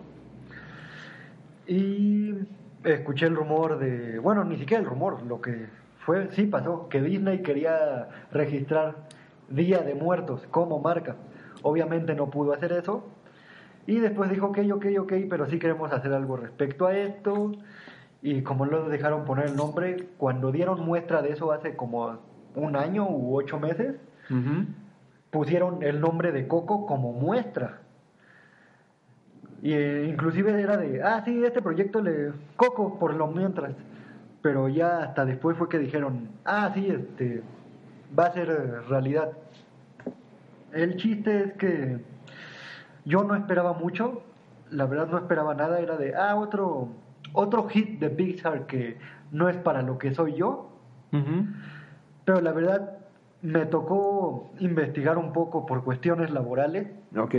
y 1.68 2.34
escuché 2.82 3.26
el 3.26 3.36
rumor 3.36 3.78
de, 3.78 4.18
bueno, 4.18 4.42
ni 4.42 4.56
siquiera 4.56 4.82
el 4.82 4.88
rumor, 4.88 5.22
lo 5.22 5.40
que 5.40 5.68
fue, 6.04 6.28
sí 6.32 6.46
pasó, 6.46 6.88
que 6.88 7.00
Disney 7.00 7.42
quería 7.42 8.08
registrar 8.32 8.96
Día 9.48 9.78
de 9.78 9.94
Muertos 9.94 10.44
como 10.50 10.80
marca. 10.80 11.14
Obviamente 11.62 12.14
no 12.14 12.30
pudo 12.30 12.52
hacer 12.52 12.72
eso. 12.72 13.04
Y 13.88 14.00
después 14.00 14.28
dijo, 14.28 14.48
ok, 14.48 14.58
ok, 14.74 14.86
ok, 15.00 15.12
pero 15.30 15.46
sí 15.46 15.58
queremos 15.58 15.90
hacer 15.94 16.12
algo 16.12 16.36
respecto 16.36 16.86
a 16.86 16.94
esto. 16.94 17.52
Y 18.20 18.42
como 18.42 18.66
lo 18.66 18.86
dejaron 18.90 19.24
poner 19.24 19.46
el 19.46 19.56
nombre, 19.56 20.08
cuando 20.18 20.52
dieron 20.52 20.84
muestra 20.84 21.22
de 21.22 21.30
eso 21.30 21.52
hace 21.52 21.74
como 21.74 22.18
un 22.54 22.76
año 22.76 23.08
u 23.08 23.34
ocho 23.34 23.58
meses, 23.58 23.96
pusieron 25.30 25.82
el 25.82 26.02
nombre 26.02 26.32
de 26.32 26.46
Coco 26.46 26.84
como 26.84 27.14
muestra. 27.14 27.78
Y 29.62 29.72
eh, 29.72 30.04
inclusive 30.06 30.60
era 30.60 30.76
de, 30.76 31.02
ah, 31.02 31.22
sí, 31.24 31.42
este 31.42 31.62
proyecto 31.62 32.02
le... 32.02 32.32
Coco, 32.56 32.98
por 32.98 33.14
lo 33.14 33.28
mientras. 33.28 33.72
Pero 34.42 34.68
ya 34.68 34.98
hasta 34.98 35.24
después 35.24 35.56
fue 35.56 35.70
que 35.70 35.78
dijeron, 35.78 36.28
ah, 36.44 36.72
sí, 36.74 36.88
este, 36.90 37.42
va 38.16 38.26
a 38.26 38.32
ser 38.34 38.48
realidad. 38.90 39.32
El 40.74 40.96
chiste 40.98 41.44
es 41.44 41.52
que 41.54 42.17
yo 43.08 43.24
no 43.24 43.34
esperaba 43.34 43.72
mucho, 43.72 44.22
la 44.70 44.84
verdad 44.84 45.08
no 45.08 45.16
esperaba 45.16 45.54
nada, 45.54 45.80
era 45.80 45.96
de, 45.96 46.14
ah, 46.14 46.36
otro, 46.36 46.88
otro 47.32 47.66
hit 47.68 47.98
de 47.98 48.10
Pixar 48.10 48.66
que 48.66 48.98
no 49.32 49.48
es 49.48 49.56
para 49.56 49.82
lo 49.82 49.98
que 49.98 50.12
soy 50.12 50.34
yo. 50.34 50.70
Pero 52.24 52.42
la 52.42 52.52
verdad 52.52 52.98
me 53.40 53.64
tocó 53.64 54.50
investigar 54.58 55.16
un 55.16 55.32
poco 55.32 55.64
por 55.64 55.84
cuestiones 55.84 56.30
laborales. 56.30 56.88
Ok. 57.16 57.34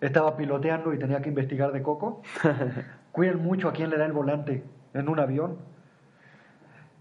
Estaba 0.00 0.36
piloteando 0.36 0.92
y 0.92 0.98
tenía 0.98 1.22
que 1.22 1.28
investigar 1.28 1.70
de 1.70 1.82
Coco. 1.82 2.22
Cuiden 3.12 3.42
mucho 3.42 3.68
a 3.68 3.72
quién 3.72 3.90
le 3.90 3.98
da 3.98 4.06
el 4.06 4.12
volante 4.12 4.64
en 4.92 5.08
un 5.08 5.20
avión. 5.20 5.58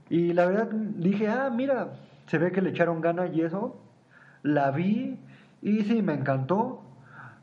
Y 0.10 0.34
la 0.34 0.46
verdad 0.46 0.68
dije, 0.70 1.28
ah, 1.28 1.50
mira, 1.50 1.94
se 2.28 2.38
ve 2.38 2.52
que 2.52 2.62
le 2.62 2.70
echaron 2.70 3.02
ganas 3.02 3.34
y 3.34 3.42
eso. 3.42 3.78
La 4.44 4.70
vi 4.70 5.18
y 5.64 5.82
sí, 5.82 6.04
me 6.04 6.14
encantó. 6.14 6.84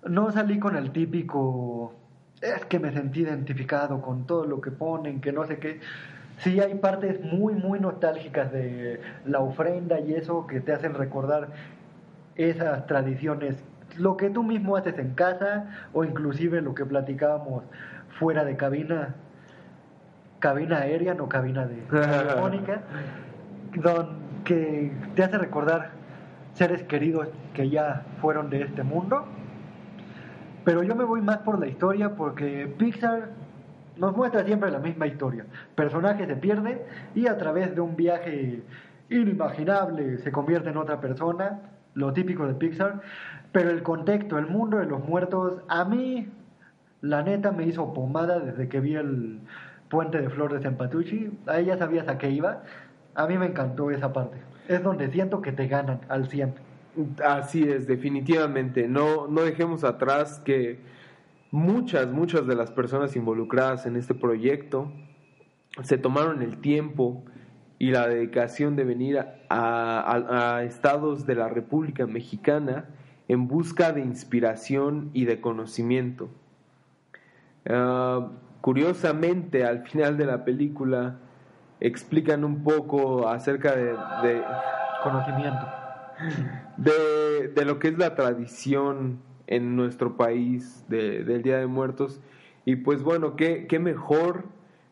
No 0.06 0.30
salí 0.30 0.58
con 0.58 0.76
el 0.76 0.92
típico, 0.92 1.94
es 2.40 2.64
que 2.66 2.78
me 2.78 2.92
sentí 2.92 3.20
identificado 3.20 4.00
con 4.00 4.26
todo 4.26 4.44
lo 4.44 4.60
que 4.60 4.70
ponen, 4.70 5.20
que 5.20 5.32
no 5.32 5.44
sé 5.44 5.58
qué. 5.58 5.80
Sí, 6.38 6.60
hay 6.60 6.74
partes 6.76 7.20
muy, 7.20 7.54
muy 7.54 7.80
nostálgicas 7.80 8.52
de 8.52 9.00
la 9.26 9.40
ofrenda 9.40 9.98
y 10.00 10.14
eso 10.14 10.46
que 10.46 10.60
te 10.60 10.72
hacen 10.72 10.94
recordar 10.94 11.48
esas 12.36 12.86
tradiciones, 12.86 13.56
lo 13.96 14.16
que 14.16 14.30
tú 14.30 14.44
mismo 14.44 14.76
haces 14.76 14.96
en 14.98 15.14
casa 15.14 15.88
o 15.92 16.04
inclusive 16.04 16.62
lo 16.62 16.74
que 16.74 16.84
platicábamos 16.86 17.64
fuera 18.18 18.44
de 18.44 18.56
cabina, 18.56 19.16
cabina 20.38 20.78
aérea, 20.78 21.14
no 21.14 21.28
cabina 21.28 21.66
de 21.66 21.76
telefónica, 21.90 22.82
que 24.44 24.92
te 25.16 25.24
hace 25.24 25.38
recordar 25.38 25.90
seres 26.54 26.84
queridos 26.84 27.28
que 27.52 27.68
ya 27.68 28.04
fueron 28.20 28.48
de 28.48 28.62
este 28.62 28.84
mundo. 28.84 29.26
Pero 30.68 30.82
yo 30.82 30.94
me 30.94 31.04
voy 31.04 31.22
más 31.22 31.38
por 31.38 31.58
la 31.58 31.66
historia 31.66 32.14
porque 32.14 32.70
Pixar 32.76 33.30
nos 33.96 34.14
muestra 34.14 34.44
siempre 34.44 34.70
la 34.70 34.78
misma 34.78 35.06
historia. 35.06 35.46
Personaje 35.74 36.26
se 36.26 36.36
pierde 36.36 36.84
y 37.14 37.26
a 37.26 37.38
través 37.38 37.74
de 37.74 37.80
un 37.80 37.96
viaje 37.96 38.62
inimaginable 39.08 40.18
se 40.18 40.30
convierte 40.30 40.68
en 40.68 40.76
otra 40.76 41.00
persona, 41.00 41.58
lo 41.94 42.12
típico 42.12 42.46
de 42.46 42.52
Pixar. 42.52 43.00
Pero 43.50 43.70
el 43.70 43.82
contexto, 43.82 44.36
el 44.36 44.46
mundo 44.46 44.76
de 44.76 44.84
los 44.84 45.02
muertos, 45.08 45.62
a 45.68 45.86
mí 45.86 46.28
la 47.00 47.22
neta 47.22 47.50
me 47.50 47.64
hizo 47.64 47.94
pomada 47.94 48.38
desde 48.38 48.68
que 48.68 48.80
vi 48.80 48.94
el 48.94 49.40
puente 49.88 50.20
de 50.20 50.28
Flor 50.28 50.52
de 50.52 50.60
Sempatuchi. 50.60 51.30
A 51.46 51.60
ella 51.60 51.78
sabías 51.78 52.08
a 52.08 52.18
qué 52.18 52.28
iba. 52.28 52.62
A 53.14 53.26
mí 53.26 53.38
me 53.38 53.46
encantó 53.46 53.90
esa 53.90 54.12
parte. 54.12 54.36
Es 54.68 54.82
donde 54.82 55.10
siento 55.10 55.40
que 55.40 55.52
te 55.52 55.66
ganan 55.66 56.00
al 56.10 56.28
100. 56.28 56.67
Así 57.24 57.62
es, 57.62 57.86
definitivamente. 57.86 58.88
No, 58.88 59.28
no 59.28 59.42
dejemos 59.42 59.84
atrás 59.84 60.40
que 60.44 60.80
muchas, 61.50 62.08
muchas 62.08 62.46
de 62.46 62.54
las 62.54 62.70
personas 62.70 63.16
involucradas 63.16 63.86
en 63.86 63.96
este 63.96 64.14
proyecto 64.14 64.92
se 65.82 65.98
tomaron 65.98 66.42
el 66.42 66.60
tiempo 66.60 67.24
y 67.78 67.90
la 67.90 68.08
dedicación 68.08 68.74
de 68.74 68.84
venir 68.84 69.18
a, 69.18 70.56
a 70.58 70.64
estados 70.64 71.26
de 71.26 71.36
la 71.36 71.48
República 71.48 72.06
Mexicana 72.06 72.86
en 73.28 73.46
busca 73.46 73.92
de 73.92 74.00
inspiración 74.00 75.10
y 75.12 75.26
de 75.26 75.40
conocimiento. 75.40 76.30
Ah, 77.68 78.28
curiosamente, 78.60 79.64
al 79.64 79.86
final 79.86 80.16
de 80.16 80.26
la 80.26 80.44
película 80.44 81.18
explican 81.80 82.44
un 82.44 82.64
poco 82.64 83.28
acerca 83.28 83.76
de, 83.76 84.42
conocimiento, 85.02 85.66
de, 86.78 87.48
de, 87.48 87.64
lo 87.64 87.78
que 87.78 87.88
es 87.88 87.98
la 87.98 88.14
tradición 88.14 89.18
en 89.46 89.76
nuestro 89.76 90.16
país 90.16 90.84
del 90.88 91.42
Día 91.42 91.58
de 91.58 91.66
Muertos. 91.66 92.20
Y 92.64 92.76
pues 92.76 93.02
bueno, 93.02 93.36
qué, 93.36 93.66
qué 93.66 93.78
mejor 93.78 94.44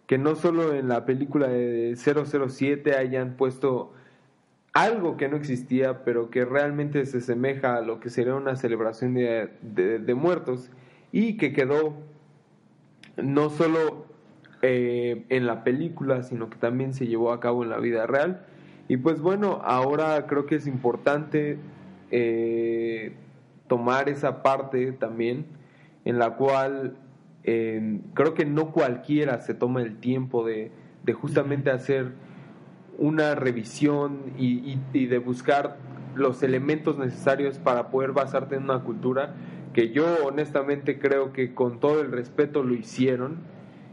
que 0.07 0.18
no 0.18 0.35
solo 0.35 0.75
en 0.75 0.88
la 0.88 1.05
película 1.05 1.49
de 1.49 1.96
007 1.96 2.96
hayan 2.96 3.37
puesto 3.37 3.92
algo 4.72 5.16
que 5.16 5.29
no 5.29 5.37
existía, 5.37 6.05
pero 6.05 6.31
que 6.31 6.44
realmente 6.44 7.05
se 7.07 7.18
asemeja 7.18 7.77
a 7.77 7.81
lo 7.81 7.99
que 7.99 8.11
sería 8.11 8.35
una 8.35 8.57
celebración 8.57 9.14
de, 9.14 9.51
de, 9.62 10.14
muertos 10.14 10.70
y 11.12 11.38
que 11.38 11.53
quedó 11.53 11.94
no 13.16 13.49
solo 13.49 14.07
eh, 14.61 15.25
en 15.31 15.46
la 15.46 15.64
película, 15.64 16.22
sino 16.22 16.51
que 16.51 16.59
también 16.59 16.92
se 16.92 17.07
llevó 17.07 17.33
a 17.33 17.40
cabo 17.40 17.62
en 17.62 17.70
la 17.70 17.79
vida 17.79 18.07
real. 18.07 18.44
Y 18.87 18.99
pues 18.99 19.20
bueno, 19.20 19.62
ahora 19.64 20.27
creo 20.27 20.44
que 20.46 20.57
es 20.57 20.66
importante 20.66 21.59
eh, 22.11 23.14
tomar 23.66 24.09
esa 24.09 24.42
parte 24.42 24.92
también 24.92 25.47
en 26.05 26.19
la 26.19 26.37
cual 26.37 26.97
eh, 27.45 28.01
creo 28.14 28.35
que 28.35 28.45
no 28.45 28.73
cualquiera 28.73 29.40
se 29.40 29.55
toma 29.55 29.83
el 29.83 29.99
tiempo 29.99 30.47
de, 30.47 30.71
de 31.05 31.12
justamente 31.12 31.71
hacer 31.71 32.12
una 32.99 33.35
revisión 33.35 34.33
y, 34.38 34.79
de 34.92 35.19
buscar 35.19 35.77
los 36.14 36.42
elementos 36.42 36.99
necesarios 36.99 37.59
para 37.59 37.90
poder 37.90 38.12
basarte 38.12 38.57
en 38.57 38.64
una 38.64 38.81
cultura 38.81 39.35
que 39.75 39.90
yo 39.90 40.07
honestamente 40.25 40.99
creo 40.99 41.33
que 41.33 41.55
con 41.55 41.81
todo 41.81 42.01
el 42.01 42.11
respeto 42.11 42.62
lo 42.62 42.75
hicieron, 42.75 43.37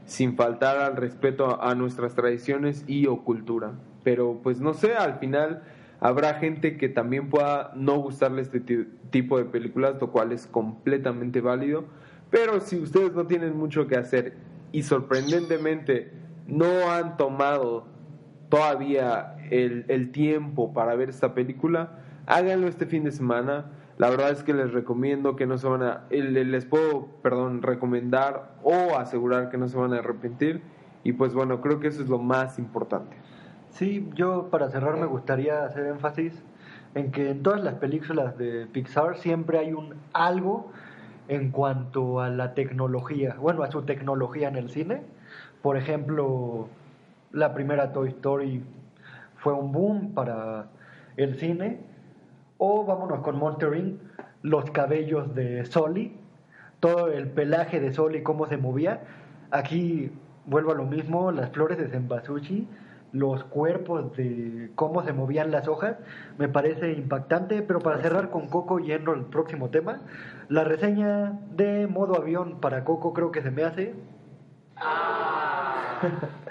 sin 0.05 0.35
faltar 0.35 0.77
al 0.77 0.95
respeto 0.95 1.61
a, 1.61 1.75
nuestras 1.75 2.15
tradiciones 2.15 2.85
y 2.87 3.07
o 3.07 3.23
cultura. 3.23 3.73
Pero 4.03 4.39
pues 4.41 4.61
no 4.61 4.73
sé, 4.73 4.95
al 4.95 5.19
final 5.19 5.63
habrá 6.03 6.33
gente 6.33 6.75
que 6.75 6.89
también 6.89 7.29
pueda 7.29 7.71
no 7.75 7.97
gustarle 7.97 8.41
este 8.41 8.59
tipo 9.09 9.37
de 9.37 9.45
películas, 9.45 9.95
lo 10.01 10.11
cual 10.11 10.33
es 10.33 10.45
completamente 10.47 11.39
válido. 11.39 11.85
Pero 12.29 12.59
si 12.59 12.77
ustedes 12.77 13.13
no 13.13 13.25
tienen 13.25 13.57
mucho 13.57 13.87
que 13.87 13.95
hacer 13.95 14.33
y 14.73 14.83
sorprendentemente 14.83 16.11
no 16.45 16.91
han 16.91 17.15
tomado 17.15 17.87
todavía 18.49 19.37
el, 19.49 19.85
el 19.87 20.11
tiempo 20.11 20.73
para 20.73 20.93
ver 20.95 21.07
esta 21.07 21.33
película, 21.33 21.99
háganlo 22.25 22.67
este 22.67 22.85
fin 22.85 23.05
de 23.05 23.11
semana. 23.13 23.71
La 23.97 24.09
verdad 24.09 24.31
es 24.31 24.43
que 24.43 24.53
les 24.53 24.73
recomiendo 24.73 25.37
que 25.37 25.45
no 25.45 25.57
se 25.57 25.69
van 25.69 25.83
a, 25.83 26.03
les 26.09 26.65
puedo, 26.65 27.07
perdón, 27.21 27.61
recomendar 27.61 28.57
o 28.61 28.97
asegurar 28.97 29.49
que 29.49 29.57
no 29.57 29.69
se 29.69 29.77
van 29.77 29.93
a 29.93 29.99
arrepentir. 29.99 30.63
Y 31.05 31.13
pues 31.13 31.33
bueno, 31.33 31.61
creo 31.61 31.79
que 31.79 31.87
eso 31.87 32.01
es 32.01 32.09
lo 32.09 32.19
más 32.19 32.59
importante. 32.59 33.15
Sí, 33.73 34.07
yo 34.13 34.49
para 34.51 34.69
cerrar 34.69 34.97
me 34.97 35.07
gustaría 35.07 35.65
hacer 35.65 35.87
énfasis 35.87 36.43
en 36.93 37.11
que 37.11 37.31
en 37.31 37.41
todas 37.41 37.63
las 37.63 37.73
películas 37.75 38.37
de 38.37 38.67
Pixar 38.67 39.17
siempre 39.17 39.57
hay 39.57 39.73
un 39.73 39.95
algo 40.13 40.71
en 41.27 41.49
cuanto 41.49 42.19
a 42.21 42.29
la 42.29 42.53
tecnología, 42.53 43.35
bueno, 43.39 43.63
a 43.63 43.71
su 43.71 43.81
tecnología 43.81 44.47
en 44.47 44.57
el 44.57 44.69
cine. 44.69 45.01
Por 45.63 45.75
ejemplo, 45.75 46.67
la 47.31 47.55
primera 47.55 47.93
Toy 47.93 48.09
Story 48.09 48.63
fue 49.37 49.53
un 49.53 49.71
boom 49.71 50.13
para 50.13 50.67
el 51.17 51.39
cine. 51.39 51.79
O 52.59 52.85
vámonos 52.85 53.21
con 53.21 53.39
Monterey, 53.39 53.99
los 54.43 54.69
cabellos 54.69 55.33
de 55.33 55.65
Soli, 55.65 56.15
todo 56.79 57.07
el 57.07 57.27
pelaje 57.27 57.79
de 57.79 57.91
Soli, 57.91 58.21
cómo 58.21 58.45
se 58.45 58.57
movía. 58.57 59.01
Aquí 59.49 60.11
vuelvo 60.45 60.73
a 60.73 60.75
lo 60.75 60.85
mismo, 60.85 61.31
las 61.31 61.49
flores 61.49 61.79
de 61.79 61.89
Senbasuchi, 61.89 62.67
los 63.13 63.43
cuerpos 63.43 64.17
de 64.17 64.71
cómo 64.75 65.03
se 65.03 65.13
movían 65.13 65.51
las 65.51 65.67
hojas, 65.67 65.97
me 66.39 66.49
parece 66.49 66.93
impactante, 66.93 67.61
pero 67.61 67.79
para 67.79 68.01
cerrar 68.01 68.31
con 68.31 68.47
Coco 68.47 68.79
yendo 68.79 69.11
al 69.11 69.25
próximo 69.25 69.69
tema, 69.69 70.01
la 70.49 70.63
reseña 70.63 71.39
de 71.55 71.87
modo 71.87 72.15
avión 72.15 72.59
para 72.59 72.83
Coco 72.83 73.13
creo 73.13 73.31
que 73.31 73.41
se 73.41 73.51
me 73.51 73.63
hace... 73.63 73.93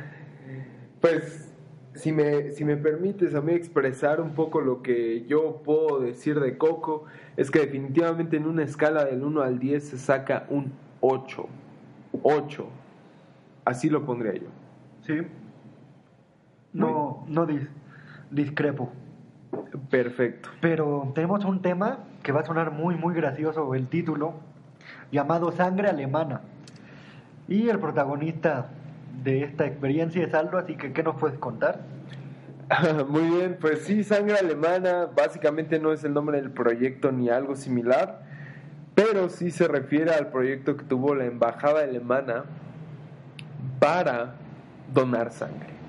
Pues, 1.01 1.53
si 1.95 2.13
me, 2.13 2.53
si 2.53 2.65
me 2.65 2.77
permites 2.77 3.35
a 3.35 3.41
mí 3.41 3.55
expresar 3.55 4.21
un 4.21 4.37
poco 4.37 4.61
lo 4.61 4.83
que 4.83 5.25
yo 5.27 5.63
puedo 5.65 5.99
decir 5.99 6.39
de 6.39 6.57
Coco, 6.57 7.07
es 7.37 7.51
que 7.51 7.59
definitivamente 7.59 8.37
en 8.37 8.47
una 8.47 8.63
escala 8.63 9.05
del 9.05 9.25
1 9.25 9.43
al 9.43 9.59
10 9.59 9.83
se 9.83 9.99
saca 9.99 10.47
un 10.49 10.73
8. 11.01 11.45
8. 12.23 12.67
Así 13.65 13.91
lo 13.91 14.07
pondría 14.07 14.35
yo. 14.35 14.47
Sí. 15.05 15.23
No, 16.73 17.25
no 17.29 17.47
discrepo. 18.31 18.93
Perfecto. 19.91 20.49
Pero 20.61 21.13
tenemos 21.15 21.45
un 21.45 21.61
tema 21.61 21.99
que 22.23 22.33
va 22.33 22.41
a 22.41 22.45
sonar 22.45 22.71
muy, 22.71 22.97
muy 22.97 23.15
gracioso, 23.15 23.75
el 23.75 23.89
título, 23.89 24.35
llamado 25.11 25.53
Sangre 25.53 25.89
Alemana. 25.89 26.41
Y 27.49 27.69
el 27.69 27.79
protagonista 27.79 28.71
de 29.23 29.45
esta 29.45 29.67
experiencia 29.67 30.25
es 30.25 30.33
Aldo, 30.35 30.59
así 30.59 30.77
que 30.77 30.93
¿qué 30.93 31.03
nos 31.03 31.17
puedes 31.17 31.39
contar? 31.39 31.81
Muy 33.09 33.29
bien, 33.29 33.59
pues 33.61 33.81
sí, 33.81 34.03
Sangre 34.05 34.37
Alemana 34.37 35.09
básicamente 35.15 35.79
no 35.79 35.93
es 35.93 36.05
el 36.05 36.15
nombre 36.15 36.41
del 36.41 36.51
proyecto 36.51 37.13
ni 37.13 37.29
algo 37.29 37.57
similar, 37.57 38.23
pero 38.95 39.29
sí 39.29 39.51
se 39.51 39.69
refiere 39.69 40.13
al 40.13 40.29
proyecto 40.29 40.77
que 40.77 40.85
tuvo 40.85 41.15
la 41.15 41.25
embajada 41.25 41.83
alemana 41.83 42.45
para 43.79 44.35
donar 44.93 45.33
sangre. 45.33 45.82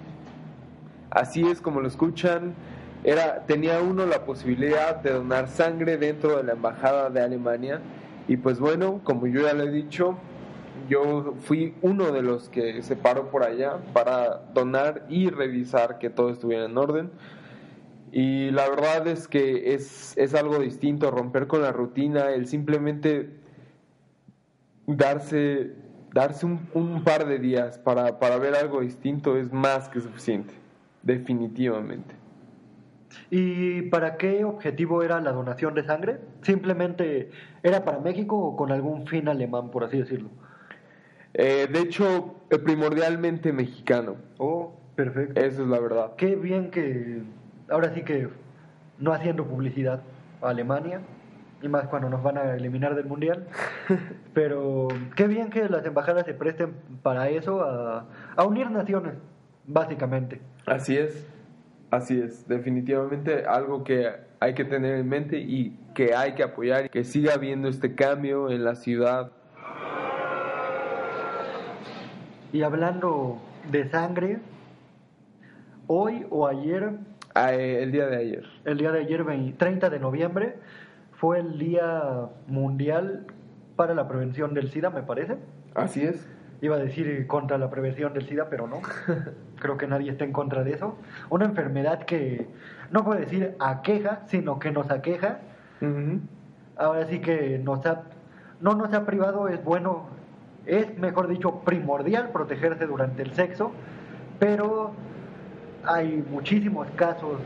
Así 1.13 1.47
es 1.47 1.61
como 1.61 1.79
lo 1.79 1.87
escuchan, 1.87 2.55
era 3.03 3.45
tenía 3.45 3.79
uno 3.81 4.05
la 4.05 4.25
posibilidad 4.25 4.95
de 4.95 5.11
donar 5.11 5.47
sangre 5.47 5.97
dentro 5.97 6.37
de 6.37 6.43
la 6.43 6.53
embajada 6.53 7.09
de 7.09 7.21
Alemania. 7.21 7.81
Y 8.27 8.37
pues 8.37 8.59
bueno, 8.59 9.01
como 9.03 9.27
yo 9.27 9.41
ya 9.41 9.53
lo 9.53 9.63
he 9.63 9.71
dicho, 9.71 10.17
yo 10.89 11.35
fui 11.41 11.75
uno 11.81 12.11
de 12.11 12.21
los 12.21 12.49
que 12.49 12.81
se 12.81 12.95
paró 12.95 13.29
por 13.29 13.43
allá 13.43 13.77
para 13.93 14.41
donar 14.53 15.05
y 15.07 15.29
revisar 15.29 15.99
que 15.99 16.09
todo 16.09 16.29
estuviera 16.29 16.65
en 16.65 16.77
orden. 16.77 17.11
Y 18.11 18.51
la 18.51 18.69
verdad 18.69 19.07
es 19.07 19.27
que 19.27 19.73
es, 19.73 20.17
es 20.17 20.33
algo 20.35 20.59
distinto, 20.59 21.11
romper 21.11 21.47
con 21.47 21.61
la 21.61 21.71
rutina, 21.71 22.31
el 22.31 22.47
simplemente 22.47 23.29
darse, 24.87 25.73
darse 26.13 26.45
un, 26.45 26.67
un 26.73 27.03
par 27.03 27.27
de 27.27 27.39
días 27.39 27.77
para, 27.77 28.19
para 28.19 28.37
ver 28.37 28.55
algo 28.55 28.81
distinto 28.81 29.37
es 29.37 29.51
más 29.51 29.89
que 29.89 30.01
suficiente, 30.01 30.53
definitivamente. 31.03 32.15
¿Y 33.29 33.83
para 33.83 34.17
qué 34.17 34.43
objetivo 34.43 35.03
era 35.03 35.19
la 35.21 35.31
donación 35.31 35.73
de 35.75 35.83
sangre? 35.83 36.19
¿Simplemente 36.41 37.29
era 37.61 37.85
para 37.85 37.99
México 37.99 38.37
o 38.37 38.55
con 38.55 38.71
algún 38.71 39.07
fin 39.07 39.27
alemán, 39.27 39.69
por 39.69 39.83
así 39.83 39.99
decirlo? 39.99 40.29
Eh, 41.33 41.67
de 41.71 41.79
hecho, 41.79 42.35
eh, 42.49 42.59
primordialmente 42.59 43.51
mexicano. 43.51 44.15
Oh, 44.37 44.73
perfecto. 44.95 45.39
Eso 45.39 45.63
es 45.63 45.67
la 45.67 45.79
verdad. 45.79 46.15
Qué 46.15 46.35
bien 46.35 46.69
que, 46.71 47.23
ahora 47.69 47.93
sí 47.93 48.03
que, 48.03 48.29
no 48.99 49.13
haciendo 49.13 49.45
publicidad 49.45 50.01
a 50.41 50.49
Alemania, 50.49 51.01
y 51.61 51.67
más 51.69 51.87
cuando 51.87 52.09
nos 52.09 52.21
van 52.21 52.37
a 52.37 52.55
eliminar 52.55 52.93
del 52.93 53.05
Mundial, 53.05 53.47
pero 54.33 54.89
qué 55.15 55.27
bien 55.27 55.49
que 55.49 55.69
las 55.69 55.85
embajadas 55.85 56.25
se 56.25 56.33
presten 56.33 56.73
para 57.01 57.29
eso, 57.29 57.63
a, 57.63 58.05
a 58.35 58.43
unir 58.43 58.69
naciones, 58.69 59.13
básicamente. 59.65 60.41
Así 60.65 60.97
es, 60.97 61.27
así 61.91 62.19
es, 62.19 62.47
definitivamente 62.47 63.45
algo 63.45 63.83
que 63.83 64.11
hay 64.39 64.53
que 64.53 64.65
tener 64.65 64.95
en 64.95 65.09
mente 65.09 65.37
y 65.39 65.77
que 65.93 66.15
hay 66.15 66.33
que 66.33 66.43
apoyar, 66.43 66.89
que 66.89 67.03
siga 67.03 67.33
habiendo 67.33 67.67
este 67.67 67.95
cambio 67.95 68.49
en 68.49 68.63
la 68.63 68.75
ciudad 68.75 69.31
y 72.53 72.61
hablando 72.61 73.41
de 73.71 73.89
sangre, 73.89 74.39
hoy 75.87 76.25
o 76.29 76.47
ayer... 76.47 76.91
Ah, 77.33 77.51
eh, 77.51 77.81
el 77.81 77.91
día 77.91 78.05
de 78.05 78.15
ayer. 78.15 78.45
El 78.63 78.77
día 78.77 78.91
de 78.91 78.99
ayer, 78.99 79.25
30 79.57 79.89
de 79.89 79.99
noviembre, 79.99 80.57
fue 81.13 81.39
el 81.39 81.57
Día 81.57 82.29
Mundial 82.45 83.25
para 83.75 83.95
la 83.95 84.07
Prevención 84.07 84.53
del 84.53 84.69
SIDA, 84.69 84.91
me 84.91 85.01
parece. 85.01 85.37
Así 85.73 86.03
es. 86.03 86.29
Iba 86.63 86.77
a 86.77 86.79
decir 86.79 87.27
contra 87.27 87.57
la 87.57 87.69
prevención 87.69 88.13
del 88.13 88.25
SIDA, 88.25 88.47
pero 88.49 88.67
no. 88.67 88.79
Creo 89.59 89.75
que 89.75 89.85
nadie 89.85 90.09
está 90.09 90.23
en 90.23 90.31
contra 90.31 90.63
de 90.63 90.71
eso. 90.71 90.95
Una 91.29 91.43
enfermedad 91.43 92.05
que 92.05 92.47
no 92.89 93.03
puedo 93.03 93.19
decir 93.19 93.57
aqueja, 93.59 94.21
sino 94.27 94.59
que 94.59 94.71
nos 94.71 94.89
aqueja. 94.89 95.39
Ahora 96.77 97.05
sí 97.07 97.19
que 97.19 97.59
nos 97.59 97.85
ha, 97.85 98.03
no 98.61 98.75
nos 98.75 98.93
ha 98.93 99.05
privado, 99.05 99.49
es 99.49 99.61
bueno, 99.61 100.05
es 100.65 100.97
mejor 100.97 101.27
dicho 101.27 101.59
primordial 101.65 102.29
protegerse 102.29 102.85
durante 102.85 103.23
el 103.23 103.33
sexo, 103.33 103.73
pero 104.39 104.93
hay 105.83 106.23
muchísimos 106.31 106.87
casos 106.91 107.41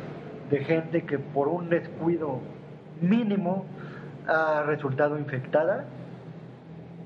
de 0.52 0.64
gente 0.64 1.06
que 1.06 1.18
por 1.18 1.48
un 1.48 1.70
descuido 1.70 2.40
mínimo 3.02 3.66
ha 4.28 4.62
resultado 4.62 5.18
infectada. 5.18 5.86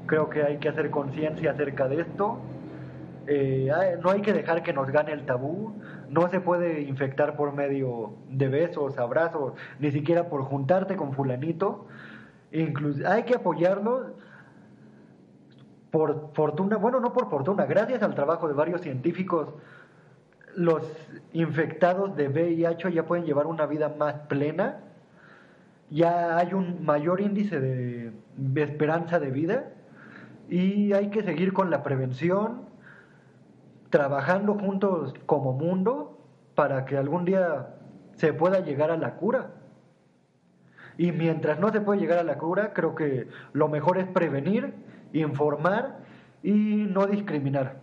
Creo 0.05 0.29
que 0.29 0.43
hay 0.43 0.57
que 0.57 0.69
hacer 0.69 0.89
conciencia 0.89 1.51
acerca 1.51 1.87
de 1.87 2.01
esto. 2.01 2.39
Eh, 3.27 3.69
hay- 3.73 3.99
no 4.01 4.09
hay 4.09 4.21
que 4.21 4.33
dejar 4.33 4.63
que 4.63 4.73
nos 4.73 4.89
gane 4.89 5.11
el 5.13 5.25
tabú. 5.25 5.73
No 6.09 6.27
se 6.29 6.41
puede 6.41 6.81
infectar 6.81 7.35
por 7.35 7.53
medio 7.53 8.13
de 8.29 8.49
besos, 8.49 8.97
abrazos, 8.97 9.53
ni 9.79 9.91
siquiera 9.91 10.27
por 10.27 10.41
juntarte 10.43 10.95
con 10.95 11.13
fulanito. 11.13 11.87
Incluso 12.51 13.07
hay 13.07 13.23
que 13.23 13.35
apoyarlo 13.35 14.15
por 15.91 16.31
fortuna, 16.33 16.77
bueno, 16.77 16.99
no 16.99 17.13
por 17.13 17.29
fortuna, 17.29 17.65
gracias 17.65 18.01
al 18.01 18.15
trabajo 18.15 18.47
de 18.47 18.53
varios 18.53 18.81
científicos, 18.81 19.49
los 20.55 20.83
infectados 21.33 22.15
de 22.15 22.29
VIH 22.29 22.91
ya 22.93 23.05
pueden 23.05 23.25
llevar 23.25 23.45
una 23.45 23.65
vida 23.65 23.93
más 23.97 24.13
plena, 24.29 24.79
ya 25.89 26.37
hay 26.37 26.53
un 26.53 26.85
mayor 26.85 27.19
índice 27.19 27.59
de 27.59 28.61
esperanza 28.61 29.19
de 29.19 29.31
vida 29.31 29.65
y 30.51 30.91
hay 30.91 31.09
que 31.09 31.23
seguir 31.23 31.53
con 31.53 31.71
la 31.71 31.81
prevención, 31.81 32.63
trabajando 33.89 34.55
juntos 34.55 35.13
como 35.25 35.53
mundo 35.53 36.19
para 36.55 36.83
que 36.83 36.97
algún 36.97 37.23
día 37.23 37.69
se 38.17 38.33
pueda 38.33 38.59
llegar 38.59 38.91
a 38.91 38.97
la 38.97 39.15
cura. 39.15 39.51
Y 40.97 41.13
mientras 41.13 41.57
no 41.57 41.71
se 41.71 41.79
puede 41.79 42.01
llegar 42.01 42.19
a 42.19 42.23
la 42.23 42.37
cura, 42.37 42.73
creo 42.73 42.95
que 42.95 43.29
lo 43.53 43.69
mejor 43.69 43.97
es 43.97 44.07
prevenir, 44.07 44.73
informar 45.13 45.99
y 46.43 46.51
no 46.51 47.07
discriminar. 47.07 47.79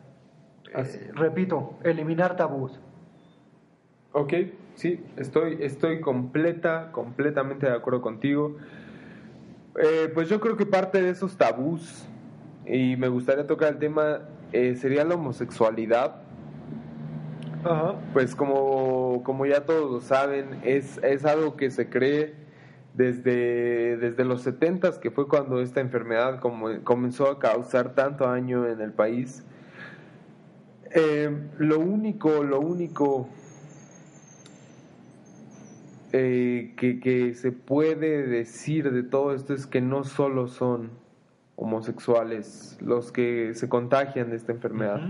Eh, 0.75 1.11
repito, 1.15 1.79
eliminar 1.85 2.37
tabús. 2.37 2.79
Ok, 4.13 4.35
sí, 4.75 5.03
estoy, 5.17 5.57
estoy 5.63 6.03
completa, 6.03 6.93
completamente 6.93 7.65
de 7.65 7.73
acuerdo 7.73 8.03
contigo. 8.03 8.59
Eh, 9.83 10.11
pues 10.13 10.29
yo 10.29 10.39
creo 10.39 10.59
que 10.59 10.67
parte 10.67 11.01
de 11.01 11.09
esos 11.09 11.35
tabús, 11.35 12.07
y 12.69 12.97
me 12.97 13.09
gustaría 13.09 13.47
tocar 13.47 13.73
el 13.75 13.79
tema, 13.79 14.21
eh, 14.53 14.77
sería 14.77 15.05
la 15.05 15.15
homosexualidad. 15.15 16.23
Pues 18.13 18.35
como, 18.35 19.23
como 19.25 19.45
ya 19.47 19.65
todos 19.65 19.91
lo 19.91 20.01
saben, 20.01 20.61
es, 20.65 20.99
es 21.03 21.25
algo 21.25 21.57
que 21.57 21.71
se 21.71 21.89
cree 21.91 22.35
desde, 22.95 23.97
desde 23.97 24.25
los 24.25 24.43
70 24.43 25.01
que 25.01 25.11
fue 25.11 25.29
cuando 25.29 25.61
esta 25.61 25.81
enfermedad 25.81 26.41
como- 26.41 26.83
comenzó 26.85 27.29
a 27.31 27.39
causar 27.39 27.95
tanto 27.95 28.25
daño 28.27 28.67
en 28.67 28.81
el 28.81 28.93
país. 28.93 29.43
Eh, 30.95 31.31
lo 31.59 31.79
único, 31.81 32.43
lo 32.43 32.61
único 32.61 33.29
eh, 36.13 36.73
que, 36.77 37.01
que 37.01 37.35
se 37.35 37.53
puede 37.53 38.27
decir 38.27 38.91
de 38.91 39.03
todo 39.03 39.35
esto 39.35 39.53
es 39.53 39.67
que 39.67 39.81
no 39.81 40.05
solo 40.05 40.49
son 40.49 40.91
homosexuales 41.59 42.79
los 42.81 43.11
que 43.13 43.53
se 43.55 43.69
contagian 43.69 44.31
de 44.31 44.37
esta 44.37 44.53
enfermedad. 44.53 45.01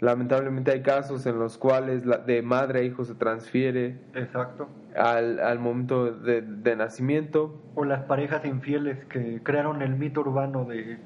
Lamentablemente 0.00 0.72
hay 0.72 0.82
casos 0.82 1.24
en 1.26 1.38
los 1.38 1.58
cuales 1.58 2.04
la- 2.04 2.18
de 2.18 2.42
madre 2.42 2.80
a 2.80 2.82
hijo 2.82 3.04
se 3.04 3.14
transfiere 3.14 3.98
Exacto. 4.14 4.68
al, 4.96 5.38
al 5.38 5.58
momento 5.60 6.10
de, 6.10 6.42
de 6.42 6.74
nacimiento. 6.74 7.54
O 7.76 7.84
las 7.84 8.02
parejas 8.02 8.44
infieles 8.44 9.04
que 9.04 9.40
crearon 9.44 9.80
el 9.82 9.94
mito 9.94 10.22
urbano 10.22 10.64
de 10.64 10.98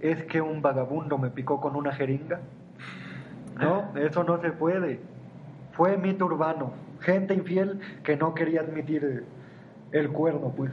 es 0.00 0.22
que 0.24 0.40
un 0.40 0.62
vagabundo 0.62 1.18
me 1.18 1.30
picó 1.30 1.60
con 1.60 1.74
una 1.74 1.92
jeringa. 1.92 2.40
No, 3.58 3.90
eso 3.96 4.22
no 4.22 4.40
se 4.40 4.52
puede. 4.52 5.00
Fue 5.72 5.96
mito 5.96 6.26
urbano. 6.26 6.72
Gente 7.00 7.34
infiel 7.34 7.80
que 8.04 8.16
no 8.16 8.34
quería 8.34 8.60
admitir 8.60 9.24
el 9.90 10.08
cuerno, 10.10 10.52
pues. 10.56 10.70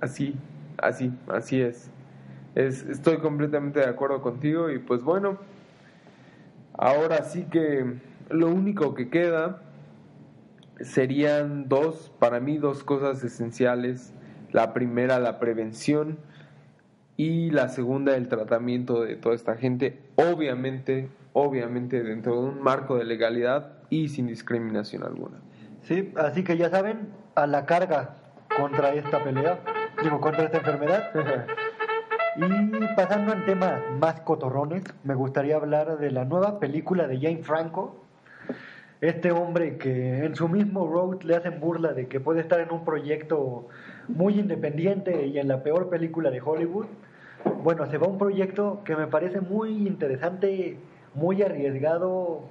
Así, 0.00 0.36
así, 0.76 1.10
así 1.32 1.60
es. 1.62 1.90
Es. 2.58 2.82
Estoy 2.84 3.18
completamente 3.18 3.80
de 3.80 3.86
acuerdo 3.86 4.20
contigo 4.20 4.70
y 4.70 4.78
pues 4.78 5.02
bueno, 5.02 5.38
ahora 6.74 7.22
sí 7.22 7.44
que 7.44 7.94
lo 8.30 8.48
único 8.48 8.94
que 8.94 9.08
queda 9.08 9.62
serían 10.80 11.68
dos, 11.68 12.12
para 12.18 12.40
mí 12.40 12.58
dos 12.58 12.84
cosas 12.84 13.22
esenciales. 13.22 14.12
La 14.50 14.72
primera, 14.72 15.18
la 15.18 15.38
prevención 15.38 16.18
y 17.16 17.50
la 17.50 17.68
segunda, 17.68 18.16
el 18.16 18.28
tratamiento 18.28 19.02
de 19.02 19.16
toda 19.16 19.34
esta 19.34 19.56
gente, 19.56 20.00
obviamente, 20.14 21.10
obviamente 21.34 22.02
dentro 22.02 22.40
de 22.40 22.48
un 22.48 22.62
marco 22.62 22.96
de 22.96 23.04
legalidad 23.04 23.72
y 23.90 24.08
sin 24.08 24.26
discriminación 24.26 25.02
alguna. 25.02 25.40
Sí, 25.82 26.12
así 26.16 26.44
que 26.44 26.56
ya 26.56 26.70
saben, 26.70 27.08
a 27.34 27.46
la 27.46 27.66
carga 27.66 28.14
contra 28.56 28.94
esta 28.94 29.22
pelea, 29.22 29.60
digo, 30.02 30.20
contra 30.20 30.44
esta 30.44 30.58
enfermedad. 30.58 31.10
Y 32.40 32.94
pasando 32.94 33.32
en 33.32 33.44
temas 33.44 33.80
más 33.98 34.20
cotorrones, 34.20 34.84
me 35.02 35.16
gustaría 35.16 35.56
hablar 35.56 35.98
de 35.98 36.12
la 36.12 36.24
nueva 36.24 36.60
película 36.60 37.08
de 37.08 37.18
Jane 37.18 37.42
Franco. 37.42 37.96
Este 39.00 39.32
hombre 39.32 39.76
que 39.76 40.24
en 40.24 40.36
su 40.36 40.48
mismo 40.48 40.86
road 40.86 41.22
le 41.22 41.34
hacen 41.34 41.58
burla 41.58 41.94
de 41.94 42.06
que 42.06 42.20
puede 42.20 42.40
estar 42.40 42.60
en 42.60 42.70
un 42.70 42.84
proyecto 42.84 43.66
muy 44.06 44.38
independiente 44.38 45.26
y 45.26 45.40
en 45.40 45.48
la 45.48 45.64
peor 45.64 45.88
película 45.88 46.30
de 46.30 46.40
Hollywood. 46.40 46.86
Bueno, 47.64 47.86
se 47.90 47.98
va 47.98 48.06
a 48.06 48.10
un 48.10 48.18
proyecto 48.18 48.82
que 48.84 48.94
me 48.94 49.08
parece 49.08 49.40
muy 49.40 49.88
interesante, 49.88 50.78
muy 51.14 51.42
arriesgado, 51.42 52.44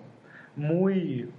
muy... 0.58 1.32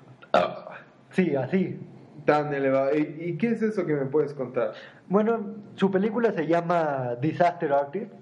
Sí, 1.10 1.36
así, 1.36 1.78
Tan 2.24 2.52
elevado. 2.52 2.96
¿Y, 2.96 3.16
y 3.20 3.36
qué 3.36 3.48
es 3.48 3.62
eso 3.62 3.84
que 3.84 3.94
me 3.94 4.06
puedes 4.06 4.32
contar? 4.32 4.72
Bueno, 5.08 5.54
su 5.74 5.90
película 5.90 6.32
se 6.32 6.46
llama 6.46 7.14
Disaster 7.20 7.72
Artist. 7.72 8.12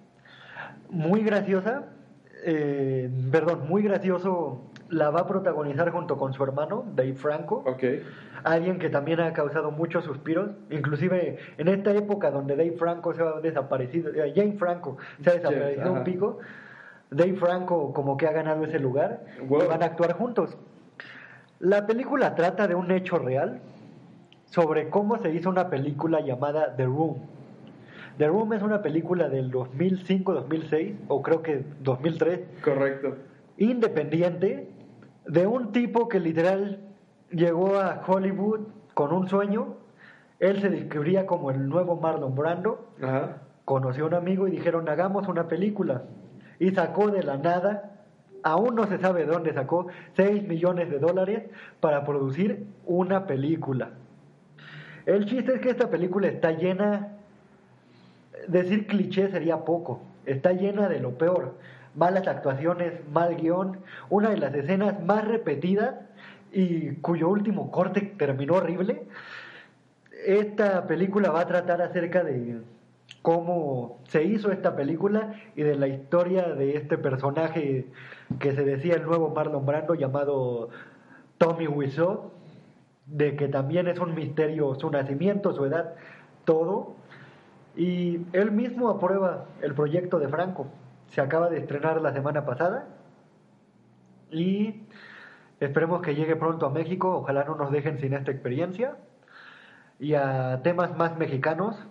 Muy 0.90 1.22
graciosa. 1.22 1.84
eh, 2.44 3.10
perdón, 3.32 3.68
muy 3.68 3.82
gracioso. 3.82 4.62
La 4.88 5.10
va 5.10 5.20
a 5.22 5.26
protagonizar 5.26 5.90
junto 5.90 6.16
con 6.16 6.32
su 6.32 6.44
hermano, 6.44 6.84
Dave 6.94 7.14
Franco. 7.14 7.64
Ok. 7.66 7.82
Alguien 8.44 8.78
que 8.78 8.88
también 8.88 9.18
ha 9.18 9.32
causado 9.32 9.72
muchos 9.72 10.04
suspiros. 10.04 10.50
Inclusive 10.70 11.38
en 11.58 11.66
esta 11.68 11.90
época 11.92 12.30
donde 12.30 12.54
Dave 12.54 12.76
Franco 12.78 13.12
se 13.12 13.20
ha 13.22 13.40
desaparecido, 13.40 14.12
eh, 14.14 14.32
Jane 14.36 14.52
Franco 14.52 14.96
se 15.24 15.30
ha 15.30 15.32
desaparecido 15.34 15.92
un 15.92 16.04
pico. 16.04 16.38
Dave 17.10 17.34
Franco 17.34 17.92
como 17.92 18.16
que 18.16 18.28
ha 18.28 18.32
ganado 18.32 18.62
ese 18.64 18.78
lugar 18.78 19.24
Wow. 19.48 19.64
y 19.64 19.66
van 19.66 19.82
a 19.82 19.86
actuar 19.86 20.12
juntos. 20.12 20.56
La 21.58 21.86
película 21.86 22.34
trata 22.36 22.68
de 22.68 22.74
un 22.76 22.90
hecho 22.92 23.18
real 23.18 23.60
sobre 24.44 24.88
cómo 24.88 25.18
se 25.18 25.32
hizo 25.32 25.48
una 25.48 25.68
película 25.68 26.20
llamada 26.20 26.76
The 26.76 26.84
Room. 26.84 27.16
The 28.18 28.28
Room 28.28 28.52
es 28.54 28.62
una 28.62 28.82
película 28.82 29.28
del 29.28 29.50
2005-2006, 29.52 30.94
o 31.08 31.22
creo 31.22 31.42
que 31.42 31.64
2003, 31.82 32.40
Correcto. 32.64 33.16
independiente, 33.58 34.70
de 35.26 35.46
un 35.46 35.72
tipo 35.72 36.08
que 36.08 36.20
literal 36.20 36.80
llegó 37.30 37.78
a 37.78 38.02
Hollywood 38.06 38.60
con 38.94 39.12
un 39.12 39.28
sueño. 39.28 39.74
Él 40.38 40.60
se 40.60 40.70
descubría 40.70 41.26
como 41.26 41.50
el 41.50 41.68
nuevo 41.68 41.96
Marlon 41.96 42.34
Brando. 42.34 42.88
Ajá. 43.02 43.42
Conoció 43.64 44.04
a 44.04 44.08
un 44.08 44.14
amigo 44.14 44.46
y 44.46 44.52
dijeron, 44.52 44.88
hagamos 44.88 45.26
una 45.28 45.48
película. 45.48 46.04
Y 46.58 46.70
sacó 46.70 47.10
de 47.10 47.22
la 47.22 47.36
nada, 47.36 48.04
aún 48.42 48.76
no 48.76 48.86
se 48.86 48.98
sabe 48.98 49.26
de 49.26 49.32
dónde 49.32 49.52
sacó, 49.52 49.88
6 50.14 50.46
millones 50.46 50.88
de 50.90 50.98
dólares 50.98 51.42
para 51.80 52.04
producir 52.04 52.66
una 52.86 53.26
película. 53.26 53.90
El 55.04 55.26
chiste 55.26 55.54
es 55.54 55.60
que 55.60 55.70
esta 55.70 55.90
película 55.90 56.28
está 56.28 56.52
llena, 56.52 57.15
decir 58.48 58.86
cliché 58.86 59.30
sería 59.30 59.64
poco, 59.64 60.00
está 60.24 60.52
llena 60.52 60.88
de 60.88 61.00
lo 61.00 61.16
peor. 61.18 61.54
Malas 61.94 62.26
actuaciones, 62.28 62.92
mal 63.10 63.36
guion, 63.36 63.78
una 64.10 64.30
de 64.30 64.36
las 64.36 64.54
escenas 64.54 65.02
más 65.02 65.26
repetidas 65.26 65.94
y 66.52 66.96
cuyo 66.96 67.28
último 67.28 67.70
corte 67.70 68.00
terminó 68.18 68.54
horrible. 68.54 69.04
Esta 70.26 70.86
película 70.86 71.30
va 71.30 71.40
a 71.40 71.46
tratar 71.46 71.80
acerca 71.80 72.22
de 72.22 72.60
cómo 73.22 73.98
se 74.08 74.24
hizo 74.24 74.52
esta 74.52 74.76
película 74.76 75.34
y 75.54 75.62
de 75.62 75.76
la 75.76 75.88
historia 75.88 76.48
de 76.54 76.76
este 76.76 76.98
personaje 76.98 77.86
que 78.38 78.52
se 78.54 78.64
decía 78.64 78.94
el 78.94 79.04
nuevo 79.04 79.30
Marlon 79.30 79.66
Brando 79.66 79.94
llamado 79.94 80.68
Tommy 81.38 81.66
Wiseau, 81.66 82.30
de 83.06 83.36
que 83.36 83.48
también 83.48 83.88
es 83.88 83.98
un 83.98 84.14
misterio 84.14 84.74
su 84.74 84.90
nacimiento, 84.90 85.52
su 85.52 85.64
edad, 85.64 85.94
todo. 86.44 86.95
Y 87.76 88.26
él 88.32 88.52
mismo 88.52 88.88
aprueba 88.88 89.46
el 89.60 89.74
proyecto 89.74 90.18
de 90.18 90.28
Franco. 90.28 90.66
se 91.08 91.20
acaba 91.20 91.48
de 91.50 91.58
estrenar 91.58 92.00
la 92.00 92.12
semana 92.12 92.44
pasada 92.44 92.88
y 94.30 94.82
esperemos 95.60 96.02
que 96.02 96.14
llegue 96.14 96.34
pronto 96.36 96.66
a 96.66 96.70
México, 96.70 97.18
ojalá 97.18 97.44
no 97.44 97.54
nos 97.54 97.70
dejen 97.70 97.98
sin 97.98 98.14
esta 98.14 98.30
experiencia. 98.30 98.96
Y 99.98 100.14
a 100.14 100.60
temas 100.62 100.96
más 100.96 101.16
mexicanos, 101.16 101.86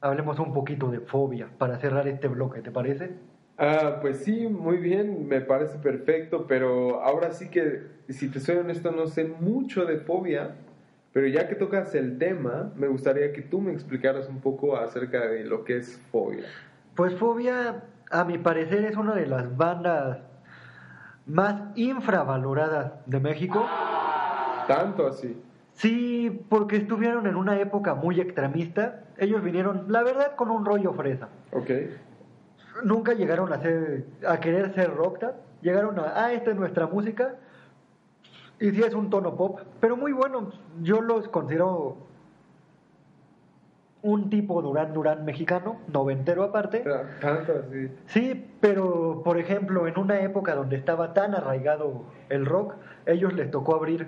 hablemos 0.00 0.38
un 0.38 0.52
poquito 0.52 0.90
de 0.90 1.00
fobia 1.00 1.48
para 1.58 1.78
cerrar 1.78 2.06
este 2.08 2.28
bloque, 2.28 2.62
¿te 2.62 2.70
parece? 2.70 3.10
Ah, 3.58 3.98
pues 4.00 4.24
sí, 4.24 4.48
muy 4.48 4.78
bien, 4.78 5.28
me 5.28 5.40
parece 5.40 5.78
perfecto, 5.78 6.46
pero 6.46 7.02
ahora 7.02 7.32
sí 7.32 7.50
que, 7.50 7.82
si 8.08 8.30
te 8.30 8.40
soy 8.40 8.56
honesto, 8.56 8.92
no 8.92 9.06
sé 9.06 9.24
mucho 9.24 9.84
de 9.84 9.98
fobia, 9.98 10.56
pero 11.12 11.26
ya 11.26 11.46
que 11.46 11.54
tocas 11.54 11.94
el 11.94 12.18
tema, 12.18 12.72
me 12.74 12.88
gustaría 12.88 13.32
que 13.32 13.42
tú 13.42 13.60
me 13.60 13.72
explicaras 13.72 14.28
un 14.28 14.40
poco 14.40 14.76
acerca 14.76 15.26
de 15.26 15.44
lo 15.44 15.64
que 15.64 15.76
es 15.76 16.00
fobia. 16.10 16.46
Pues 16.94 17.14
Fobia, 17.14 17.84
a 18.10 18.24
mi 18.24 18.38
parecer, 18.38 18.84
es 18.84 18.96
una 18.96 19.14
de 19.14 19.26
las 19.26 19.56
bandas 19.56 20.18
más 21.26 21.62
infravaloradas 21.74 22.92
de 23.06 23.20
México. 23.20 23.66
Tanto 24.66 25.06
así. 25.06 25.40
Sí, 25.72 26.44
porque 26.48 26.76
estuvieron 26.76 27.26
en 27.26 27.36
una 27.36 27.58
época 27.58 27.94
muy 27.94 28.20
extremista. 28.20 29.04
Ellos 29.16 29.42
vinieron, 29.42 29.86
la 29.88 30.02
verdad, 30.02 30.36
con 30.36 30.50
un 30.50 30.64
rollo 30.64 30.92
fresa. 30.92 31.28
Ok. 31.52 31.70
Nunca 32.84 33.14
llegaron 33.14 33.52
a 33.52 33.60
ser, 33.60 34.04
a 34.26 34.38
querer 34.40 34.74
ser 34.74 34.94
rockstar. 34.94 35.36
Llegaron 35.62 35.98
a, 35.98 36.12
ah, 36.24 36.32
esta 36.32 36.50
es 36.50 36.56
nuestra 36.56 36.86
música. 36.86 37.36
Y 38.62 38.70
sí 38.70 38.80
es 38.80 38.94
un 38.94 39.10
tono 39.10 39.34
pop, 39.34 39.58
pero 39.80 39.96
muy 39.96 40.12
bueno. 40.12 40.52
Yo 40.82 41.00
los 41.00 41.26
considero 41.26 41.96
un 44.02 44.30
tipo 44.30 44.62
Durán 44.62 44.92
Durán 44.92 45.24
mexicano, 45.24 45.78
noventero 45.88 46.44
aparte. 46.44 46.84
Ah, 46.86 47.02
Tanto 47.20 47.54
así. 47.58 47.88
Sí, 48.06 48.46
pero 48.60 49.22
por 49.24 49.38
ejemplo, 49.38 49.88
en 49.88 49.98
una 49.98 50.20
época 50.20 50.54
donde 50.54 50.76
estaba 50.76 51.12
tan 51.12 51.34
arraigado 51.34 52.04
el 52.28 52.46
rock, 52.46 52.76
ellos 53.06 53.32
les 53.32 53.50
tocó 53.50 53.74
abrir 53.74 54.06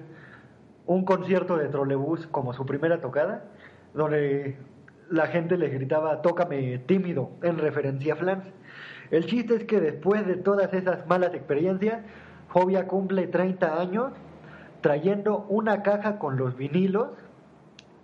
un 0.87 1.05
concierto 1.05 1.57
de 1.57 1.67
trolebús 1.67 2.29
como 2.29 2.53
su 2.53 2.64
primera 2.64 3.01
tocada, 3.01 3.47
donde 3.93 4.57
la 5.11 5.27
gente 5.27 5.59
les 5.59 5.73
gritaba 5.73 6.23
tócame 6.23 6.79
tímido 6.79 7.31
en 7.43 7.59
referencia 7.59 8.14
a 8.14 8.17
Flans. 8.17 8.47
El 9.11 9.27
chiste 9.27 9.57
es 9.57 9.64
que 9.64 9.81
después 9.81 10.25
de 10.29 10.37
todas 10.37 10.73
esas 10.75 11.09
malas 11.09 11.35
experiencias, 11.35 12.05
Fobia 12.51 12.87
cumple 12.87 13.27
30 13.27 13.81
años 13.81 14.12
trayendo 14.85 15.47
una 15.49 15.83
caja 15.83 16.18
con 16.18 16.37
los 16.37 16.59
vinilos 16.59 17.09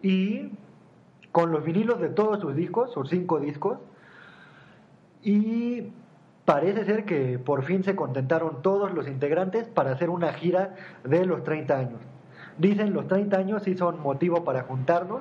y 0.01 0.51
con 1.31 1.53
los 1.53 1.63
vinilos 1.63 2.01
de 2.01 2.09
todos 2.09 2.41
sus 2.41 2.57
discos, 2.57 2.91
sus 2.95 3.11
cinco 3.11 3.39
discos, 3.39 3.77
y 5.23 5.93
parece 6.47 6.87
ser 6.87 7.05
que 7.05 7.39
por 7.39 7.65
fin 7.65 7.85
se 7.85 7.95
contentaron 7.95 8.63
todos 8.63 8.95
los 8.95 9.09
integrantes 9.09 9.69
para 9.69 9.93
hacer 9.93 10.09
una 10.09 10.33
gira 10.33 10.75
de 11.05 11.27
los 11.27 11.45
30 11.45 11.77
años. 11.77 12.01
Dicen 12.57 12.95
los 12.95 13.07
30 13.09 13.37
años 13.37 13.63
sí 13.63 13.77
son 13.77 14.01
motivo 14.01 14.43
para 14.43 14.63
juntarnos, 14.63 15.21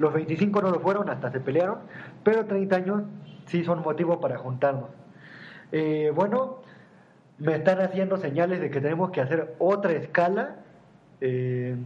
los 0.00 0.12
25 0.12 0.60
no 0.60 0.70
lo 0.72 0.80
fueron, 0.80 1.08
hasta 1.08 1.30
se 1.30 1.38
pelearon, 1.38 1.78
pero 2.24 2.46
30 2.46 2.74
años 2.74 3.02
sí 3.46 3.62
son 3.62 3.80
motivo 3.82 4.20
para 4.20 4.38
juntarnos. 4.38 4.90
Eh, 5.70 6.10
bueno, 6.12 6.64
me 7.38 7.54
están 7.54 7.80
haciendo 7.80 8.16
señales 8.16 8.60
de 8.60 8.70
que 8.70 8.80
tenemos 8.80 9.12
que 9.12 9.20
hacer 9.20 9.54
otra 9.60 9.92
escala. 9.92 10.63
Eh, 11.24 11.76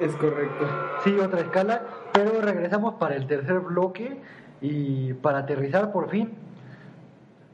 Es 0.00 0.14
correcto. 0.16 0.66
Sí, 1.04 1.18
otra 1.18 1.40
escala, 1.40 1.82
pero 2.12 2.40
regresamos 2.40 2.94
para 2.94 3.14
el 3.16 3.26
tercer 3.26 3.60
bloque 3.60 4.18
y 4.60 5.12
para 5.14 5.38
aterrizar 5.38 5.92
por 5.92 6.10
fin. 6.10 6.32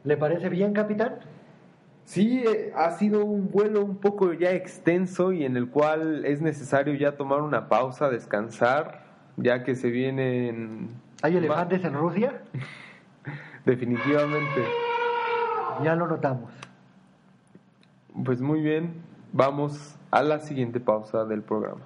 ¿Le 0.03 0.17
parece 0.17 0.49
bien, 0.49 0.73
capitán? 0.73 1.19
Sí, 2.05 2.43
eh, 2.45 2.73
ha 2.75 2.91
sido 2.91 3.23
un 3.23 3.49
vuelo 3.49 3.83
un 3.83 3.97
poco 3.97 4.33
ya 4.33 4.51
extenso 4.51 5.31
y 5.31 5.45
en 5.45 5.55
el 5.55 5.69
cual 5.69 6.25
es 6.25 6.41
necesario 6.41 6.93
ya 6.95 7.15
tomar 7.15 7.41
una 7.41 7.69
pausa, 7.69 8.09
descansar, 8.09 9.05
ya 9.37 9.63
que 9.63 9.75
se 9.75 9.89
vienen... 9.89 10.89
¿Hay 11.21 11.37
elefantes 11.37 11.83
en 11.85 11.93
Rusia? 11.93 12.41
Definitivamente. 13.65 14.65
Ya 15.83 15.95
lo 15.95 16.07
notamos. 16.07 16.51
Pues 18.25 18.41
muy 18.41 18.61
bien, 18.61 19.01
vamos 19.33 19.95
a 20.11 20.21
la 20.21 20.39
siguiente 20.39 20.79
pausa 20.79 21.25
del 21.25 21.41
programa. 21.41 21.81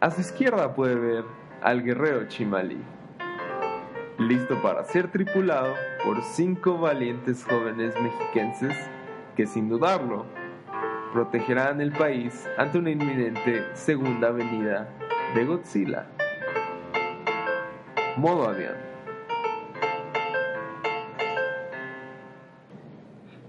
A 0.00 0.10
su 0.10 0.22
izquierda 0.22 0.74
puede 0.74 0.94
ver 0.94 1.24
al 1.60 1.82
guerrero 1.82 2.26
Chimalí, 2.26 2.82
listo 4.18 4.60
para 4.62 4.82
ser 4.84 5.12
tripulado 5.12 5.74
por 6.02 6.22
cinco 6.22 6.78
valientes 6.78 7.44
jóvenes 7.44 7.94
mexiquenses 8.00 8.74
que 9.36 9.46
sin 9.46 9.68
dudarlo 9.68 10.24
protegerán 11.12 11.82
el 11.82 11.92
país 11.92 12.48
ante 12.56 12.78
una 12.78 12.90
inminente 12.90 13.66
segunda 13.74 14.30
venida 14.30 14.88
de 15.34 15.44
Godzilla. 15.44 16.06
Modo 18.16 18.48
avión. 18.48 18.89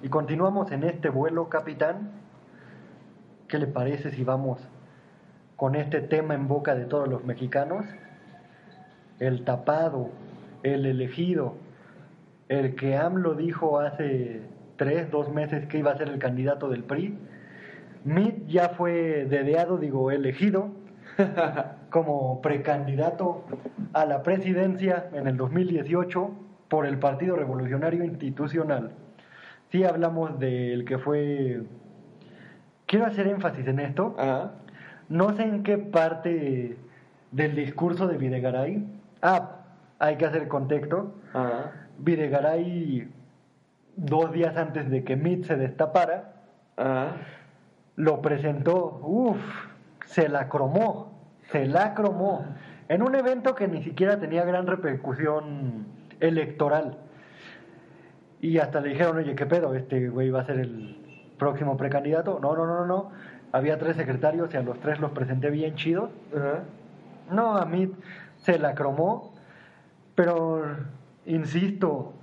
Y 0.04 0.10
continuamos 0.10 0.72
en 0.72 0.84
este 0.84 1.10
vuelo, 1.10 1.48
capitán. 1.48 2.10
¿Qué 3.48 3.60
le 3.60 3.68
parece 3.68 4.10
si 4.10 4.24
vamos 4.24 4.60
con 5.56 5.76
este 5.76 6.02
tema 6.02 6.34
en 6.34 6.48
boca 6.48 6.74
de 6.74 6.86
todos 6.86 7.08
los 7.08 7.24
mexicanos? 7.24 7.86
El 9.20 9.44
tapado, 9.44 10.10
el 10.64 10.88
elegido, 10.88 11.54
el 12.50 12.74
que 12.74 12.98
AMLO 12.98 13.36
dijo 13.36 13.80
hace 13.80 14.42
tres, 14.76 15.12
dos 15.12 15.32
meses 15.32 15.68
que 15.68 15.78
iba 15.78 15.92
a 15.92 15.98
ser 15.98 16.10
el 16.10 16.18
candidato 16.18 16.68
del 16.68 16.84
PRI. 16.84 17.20
Mitt 18.04 18.48
ya 18.48 18.70
fue 18.70 19.28
dedeado, 19.30 19.78
digo, 19.78 20.10
elegido 20.10 20.72
como 21.92 22.42
precandidato 22.42 23.46
a 23.94 24.06
la 24.06 24.24
presidencia 24.24 25.10
en 25.14 25.28
el 25.28 25.38
2018 25.38 26.32
por 26.70 26.88
el 26.88 26.98
Partido 26.98 27.36
Revolucionario 27.36 28.04
Institucional. 28.04 28.94
Sí 29.72 29.84
hablamos 29.84 30.38
del 30.40 30.86
que 30.86 30.98
fue... 30.98 31.64
Quiero 32.86 33.06
hacer 33.06 33.28
énfasis 33.28 33.66
en 33.68 33.80
esto. 33.80 34.16
Ajá. 34.18 34.52
No 35.08 35.36
sé 35.36 35.44
en 35.44 35.64
qué 35.64 35.78
parte 35.78 36.78
del 37.32 37.56
discurso 37.56 38.08
de 38.08 38.18
Videgaray. 38.18 38.86
Ah, 39.22 39.62
hay 40.00 40.18
que 40.18 40.26
hacer 40.26 40.48
contexto. 40.50 41.14
Ajá. 41.34 41.72
Videgaray, 42.00 43.10
dos 43.96 44.32
días 44.34 44.58
antes 44.58 44.90
de 44.90 45.04
que 45.04 45.16
Mitt 45.16 45.46
se 45.46 45.56
destapara, 45.56 46.34
Ajá. 46.76 47.16
lo 47.96 48.22
presentó, 48.22 49.00
uff, 49.04 49.40
se 50.06 50.28
la 50.28 50.50
cromó, 50.50 51.14
se 51.52 51.66
la 51.66 51.94
cromó, 51.94 52.46
en 52.90 53.04
un 53.04 53.16
evento 53.16 53.56
que 53.56 53.68
ni 53.68 53.84
siquiera 53.84 54.20
tenía 54.20 54.44
gran 54.44 54.68
repercusión 54.68 55.86
electoral. 56.20 56.98
Y 58.42 58.58
hasta 58.58 58.82
le 58.82 58.90
dijeron, 58.90 59.18
oye, 59.18 59.36
¿qué 59.36 59.46
pedo? 59.46 59.76
Este 59.76 60.10
güey 60.10 60.32
va 60.32 60.42
a 60.42 60.46
ser 60.46 60.60
el 60.60 60.98
próximo 61.38 61.78
precandidato. 61.78 62.40
No, 62.42 62.56
no, 62.56 62.66
no, 62.66 62.86
no. 62.86 63.12
Había 63.52 63.78
tres 63.78 63.98
secretarios 63.98 64.52
y 64.54 64.58
a 64.58 64.64
los 64.64 64.80
tres 64.80 65.00
los 65.00 65.12
presenté 65.12 65.52
bien 65.52 65.76
chidos. 65.76 66.10
No, 67.30 67.56
a 67.56 67.66
mí 67.66 67.92
se 68.38 68.58
la 68.58 68.74
cromó, 68.74 69.36
pero 70.16 70.64
insisto, 71.26 72.14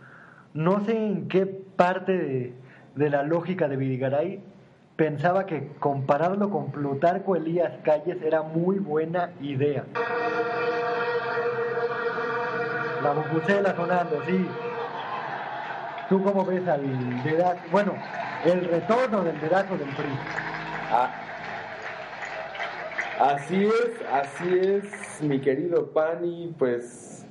no 0.54 0.84
sé 0.84 0.96
en 0.96 1.28
qué 1.28 1.46
parte 1.46 2.18
de, 2.18 2.54
de 2.96 3.10
la 3.10 3.22
lógica 3.22 3.68
de 3.68 3.76
Vidigaray 3.76 4.40
pensaba 4.96 5.46
que 5.46 5.68
compararlo 5.78 6.50
con 6.50 6.72
Plutarco 6.72 7.36
Elías 7.36 7.72
Calles 7.84 8.20
era 8.22 8.42
muy 8.42 8.80
buena 8.80 9.30
idea. 9.40 9.84
La 13.04 13.12
bubucela 13.12 13.76
sonando, 13.76 14.20
sí. 14.26 14.44
¿Tú 16.08 16.22
cómo 16.22 16.42
ves 16.44 16.66
al 16.66 17.22
dedazo? 17.22 17.60
Bueno, 17.70 17.92
el 18.46 18.64
retorno 18.64 19.22
del 19.24 19.38
dedazo 19.40 19.76
del 19.76 19.88
PRI. 19.88 20.08
Ah. 20.90 21.10
Así 23.20 23.66
es, 23.66 24.00
así 24.10 24.58
es, 24.58 25.22
mi 25.22 25.40
querido 25.40 25.88
Pani, 25.92 26.54
pues 26.58 27.26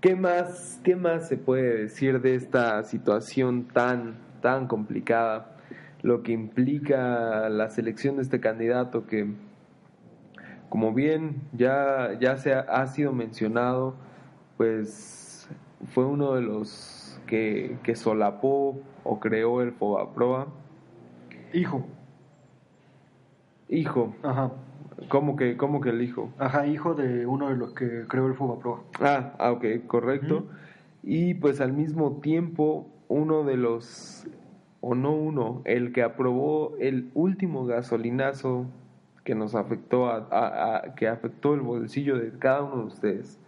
¿qué 0.00 0.14
más 0.14 0.80
qué 0.84 0.94
más 0.94 1.28
se 1.28 1.38
puede 1.38 1.84
decir 1.84 2.20
de 2.20 2.34
esta 2.34 2.82
situación 2.82 3.68
tan 3.68 4.16
tan 4.42 4.66
complicada? 4.66 5.56
Lo 6.02 6.22
que 6.22 6.32
implica 6.32 7.48
la 7.48 7.70
selección 7.70 8.16
de 8.16 8.22
este 8.22 8.40
candidato 8.40 9.06
que 9.06 9.26
como 10.68 10.92
bien 10.92 11.40
ya 11.52 12.18
ya 12.20 12.36
se 12.36 12.52
ha, 12.52 12.60
ha 12.60 12.86
sido 12.88 13.12
mencionado, 13.12 13.94
pues 14.56 15.48
fue 15.94 16.04
uno 16.04 16.34
de 16.34 16.42
los 16.42 16.95
que, 17.26 17.76
que 17.82 17.96
solapó 17.96 18.78
o 19.04 19.20
creó 19.20 19.62
el 19.62 19.72
Fobaproa. 19.72 20.48
Hijo. 21.52 21.84
Hijo, 23.68 24.14
Ajá. 24.22 24.52
¿Cómo 25.08 25.36
que, 25.36 25.56
cómo 25.56 25.80
que 25.80 25.90
el 25.90 26.02
hijo? 26.02 26.32
Ajá, 26.38 26.66
hijo 26.66 26.94
de 26.94 27.26
uno 27.26 27.48
de 27.48 27.56
los 27.56 27.74
que 27.74 28.06
creó 28.08 28.26
el 28.26 28.34
Pro. 28.34 28.84
Ah, 29.00 29.34
ah, 29.38 29.52
ok, 29.52 29.64
correcto. 29.86 30.46
Y 31.02 31.34
pues 31.34 31.60
al 31.60 31.72
mismo 31.72 32.18
tiempo, 32.22 32.86
uno 33.08 33.44
de 33.44 33.56
los, 33.56 34.26
o 34.80 34.94
no 34.94 35.12
uno, 35.12 35.62
el 35.64 35.92
que 35.92 36.02
aprobó 36.02 36.76
el 36.78 37.10
último 37.14 37.66
gasolinazo 37.66 38.66
que 39.22 39.34
nos 39.34 39.54
afectó, 39.54 40.06
a, 40.08 40.94
que 40.96 41.08
afectó 41.08 41.54
el 41.54 41.60
bolsillo 41.60 42.18
de 42.18 42.30
cada 42.38 42.62
uno 42.62 42.78
de 42.78 42.84
ustedes. 42.84 43.38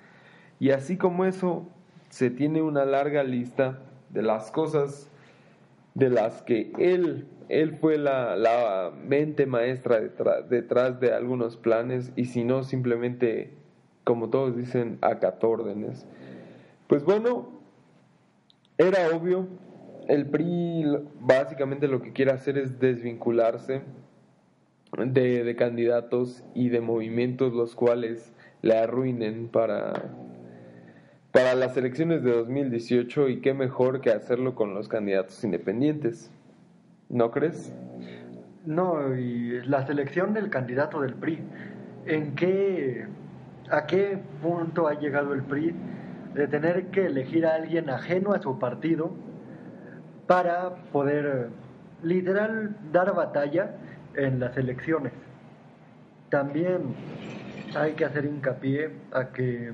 Y 0.60 0.70
así 0.70 0.96
como 0.96 1.24
eso, 1.24 1.66
se 2.08 2.30
tiene 2.30 2.62
una 2.62 2.84
larga 2.84 3.22
lista 3.22 3.80
de 4.10 4.22
las 4.22 4.50
cosas 4.50 5.10
de 5.94 6.10
las 6.10 6.42
que 6.42 6.72
él, 6.78 7.26
él 7.48 7.76
fue 7.80 7.98
la, 7.98 8.36
la 8.36 8.92
mente 9.04 9.46
maestra 9.46 10.00
detrás, 10.00 10.48
detrás 10.48 11.00
de 11.00 11.12
algunos 11.12 11.56
planes 11.56 12.12
y 12.16 12.26
si 12.26 12.44
no 12.44 12.62
simplemente, 12.62 13.52
como 14.04 14.30
todos 14.30 14.56
dicen, 14.56 14.98
acató 15.00 15.50
órdenes. 15.50 16.06
Pues 16.86 17.04
bueno, 17.04 17.48
era 18.78 19.08
obvio, 19.14 19.48
el 20.06 20.26
PRI 20.26 20.84
básicamente 21.20 21.88
lo 21.88 22.00
que 22.00 22.12
quiere 22.12 22.30
hacer 22.30 22.56
es 22.56 22.78
desvincularse 22.78 23.82
de, 24.96 25.44
de 25.44 25.56
candidatos 25.56 26.44
y 26.54 26.70
de 26.70 26.80
movimientos 26.80 27.52
los 27.52 27.74
cuales 27.74 28.32
le 28.62 28.76
arruinen 28.76 29.48
para 29.48 29.92
para 31.38 31.54
las 31.54 31.76
elecciones 31.76 32.24
de 32.24 32.32
2018 32.32 33.28
y 33.28 33.40
qué 33.40 33.54
mejor 33.54 34.00
que 34.00 34.10
hacerlo 34.10 34.56
con 34.56 34.74
los 34.74 34.88
candidatos 34.88 35.44
independientes. 35.44 36.32
¿No 37.08 37.30
crees? 37.30 37.72
No, 38.66 39.16
y 39.16 39.60
la 39.64 39.86
selección 39.86 40.34
del 40.34 40.50
candidato 40.50 41.00
del 41.00 41.14
PRI, 41.14 41.38
¿en 42.06 42.34
qué, 42.34 43.06
a 43.70 43.86
qué 43.86 44.18
punto 44.42 44.88
ha 44.88 44.94
llegado 44.94 45.32
el 45.32 45.44
PRI 45.44 45.76
de 46.34 46.48
tener 46.48 46.86
que 46.86 47.06
elegir 47.06 47.46
a 47.46 47.54
alguien 47.54 47.88
ajeno 47.88 48.32
a 48.32 48.42
su 48.42 48.58
partido 48.58 49.12
para 50.26 50.74
poder 50.90 51.50
literal 52.02 52.74
dar 52.90 53.14
batalla 53.14 53.76
en 54.16 54.40
las 54.40 54.56
elecciones? 54.56 55.12
También 56.30 56.96
hay 57.76 57.92
que 57.92 58.04
hacer 58.04 58.24
hincapié 58.24 58.90
a 59.12 59.28
que 59.28 59.72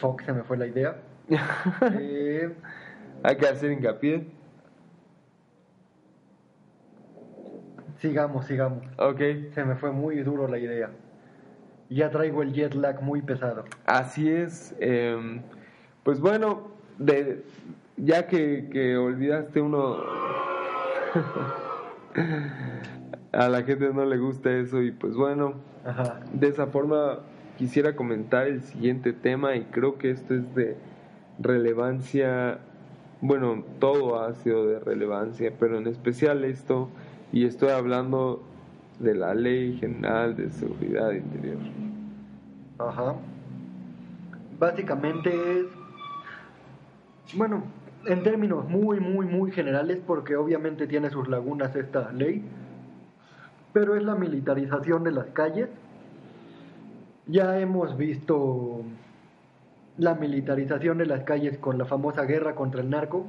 Fuck, 0.00 0.22
se 0.22 0.32
me 0.32 0.42
fue 0.42 0.56
la 0.56 0.66
idea. 0.66 0.96
Eh, 1.98 2.52
Hay 3.22 3.36
que 3.36 3.46
hacer 3.46 3.72
hincapié. 3.72 4.26
Sigamos, 7.98 8.46
sigamos. 8.46 8.84
Ok. 8.98 9.20
Se 9.54 9.64
me 9.64 9.76
fue 9.76 9.92
muy 9.92 10.22
duro 10.22 10.48
la 10.48 10.58
idea. 10.58 10.90
Ya 11.88 12.10
traigo 12.10 12.42
el 12.42 12.52
jet 12.52 12.74
lag 12.74 13.00
muy 13.00 13.22
pesado. 13.22 13.64
Así 13.86 14.28
es. 14.28 14.74
Em, 14.80 15.42
pues 16.02 16.18
bueno, 16.20 16.72
de, 16.98 17.44
ya 17.96 18.26
que, 18.26 18.68
que 18.70 18.96
olvidaste 18.96 19.60
uno... 19.60 19.98
a 23.32 23.48
la 23.48 23.62
gente 23.62 23.92
no 23.92 24.04
le 24.04 24.18
gusta 24.18 24.50
eso 24.50 24.82
y 24.82 24.90
pues 24.92 25.14
bueno, 25.14 25.54
de 26.32 26.48
esa 26.48 26.66
forma 26.66 27.20
quisiera 27.58 27.94
comentar 27.96 28.46
el 28.46 28.62
siguiente 28.62 29.12
tema 29.12 29.56
y 29.56 29.64
creo 29.64 29.98
que 29.98 30.10
esto 30.10 30.34
es 30.34 30.54
de 30.54 30.76
relevancia, 31.38 32.58
bueno, 33.20 33.64
todo 33.78 34.20
ha 34.20 34.34
sido 34.34 34.66
de 34.66 34.80
relevancia, 34.80 35.52
pero 35.58 35.78
en 35.78 35.86
especial 35.86 36.44
esto, 36.44 36.88
y 37.32 37.44
estoy 37.46 37.70
hablando 37.70 38.42
de 38.98 39.14
la 39.14 39.34
Ley 39.34 39.78
General 39.78 40.36
de 40.36 40.50
Seguridad 40.50 41.12
Interior. 41.12 41.58
Ajá. 42.78 43.14
Básicamente 44.58 45.60
es, 45.60 45.66
bueno, 47.34 47.64
en 48.06 48.22
términos 48.22 48.68
muy, 48.68 49.00
muy, 49.00 49.26
muy 49.26 49.50
generales, 49.52 50.00
porque 50.06 50.36
obviamente 50.36 50.86
tiene 50.86 51.10
sus 51.10 51.28
lagunas 51.28 51.74
esta 51.76 52.12
ley, 52.12 52.42
pero 53.72 53.96
es 53.96 54.02
la 54.02 54.14
militarización 54.14 55.04
de 55.04 55.12
las 55.12 55.26
calles 55.26 55.68
ya 57.26 57.58
hemos 57.60 57.96
visto 57.96 58.82
la 59.98 60.14
militarización 60.14 60.98
de 60.98 61.06
las 61.06 61.22
calles 61.24 61.58
con 61.58 61.78
la 61.78 61.84
famosa 61.84 62.22
guerra 62.24 62.54
contra 62.54 62.80
el 62.80 62.90
narco, 62.90 63.26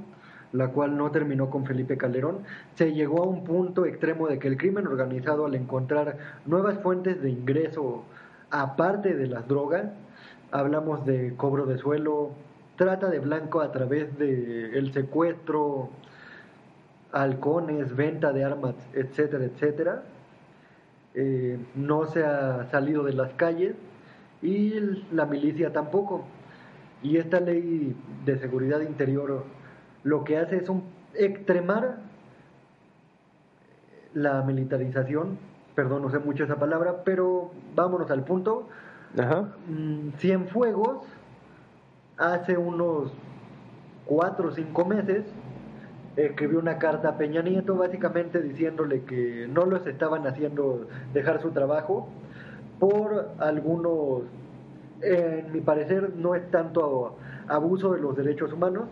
la 0.52 0.70
cual 0.70 0.98
no 0.98 1.12
terminó 1.12 1.50
con 1.50 1.66
Felipe 1.66 1.98
Calderón. 1.98 2.40
Se 2.76 2.94
llegó 2.94 3.24
a 3.24 3.28
un 3.28 3.44
punto 3.44 3.86
extremo 3.86 4.28
de 4.28 4.40
que 4.40 4.48
el 4.48 4.58
crimen 4.58 4.88
organizado 4.88 5.46
al 5.46 5.56
encontrar 5.56 6.18
nuevas 6.46 6.80
fuentes 6.80 7.22
de 7.22 7.30
ingreso 7.30 8.04
aparte 8.50 9.16
de 9.16 9.28
las 9.28 9.48
drogas, 9.48 9.86
hablamos 10.52 11.06
de 11.06 11.34
cobro 11.36 11.66
de 11.66 11.80
suelo, 11.80 12.32
trata 12.76 13.10
de 13.10 13.20
blanco 13.20 13.62
a 13.62 13.72
través 13.72 14.18
de 14.20 14.78
el 14.78 14.94
secuestro, 14.94 15.90
halcones, 17.12 17.96
venta 17.96 18.32
de 18.32 18.44
armas, 18.44 18.76
etcétera, 18.94 19.46
etcétera, 19.46 20.04
eh, 21.16 21.60
no 21.76 22.06
se 22.06 22.24
ha 22.26 22.70
salido 22.72 23.04
de 23.04 23.14
las 23.14 23.34
calles 23.34 23.76
y 24.42 24.74
la 25.12 25.26
milicia 25.26 25.72
tampoco. 25.72 26.26
Y 27.02 27.18
esta 27.18 27.40
ley 27.40 27.96
de 28.26 28.38
seguridad 28.38 28.82
interior 28.82 29.44
lo 30.04 30.24
que 30.24 30.38
hace 30.38 30.58
es 30.58 30.70
un, 30.70 30.84
extremar 31.14 31.98
la 34.14 34.42
militarización, 34.44 35.38
perdón, 35.76 36.04
no 36.04 36.10
sé 36.10 36.20
mucho 36.20 36.44
esa 36.44 36.58
palabra, 36.58 37.04
pero 37.04 37.52
vámonos 37.76 38.12
al 38.12 38.24
punto. 38.24 38.68
Ajá. 39.18 39.54
Mm, 39.68 40.12
Cienfuegos, 40.18 41.06
hace 42.18 42.58
unos 42.58 43.12
cuatro 44.06 44.50
o 44.50 44.52
cinco 44.52 44.86
meses, 44.86 45.24
escribió 46.16 46.60
una 46.60 46.78
carta 46.78 47.10
a 47.10 47.18
Peña 47.18 47.42
Nieto 47.42 47.76
básicamente 47.76 48.42
diciéndole 48.42 49.02
que 49.04 49.48
no 49.50 49.66
los 49.66 49.86
estaban 49.88 50.28
haciendo 50.28 50.88
dejar 51.14 51.42
su 51.42 51.52
trabajo 51.52 52.08
por 52.80 53.32
algunos, 53.40 54.24
en 55.02 55.52
mi 55.52 55.62
parecer, 55.62 56.14
no 56.16 56.36
es 56.36 56.50
tanto 56.52 57.18
abuso 57.48 57.94
de 57.94 58.02
los 58.02 58.16
derechos 58.16 58.52
humanos. 58.52 58.86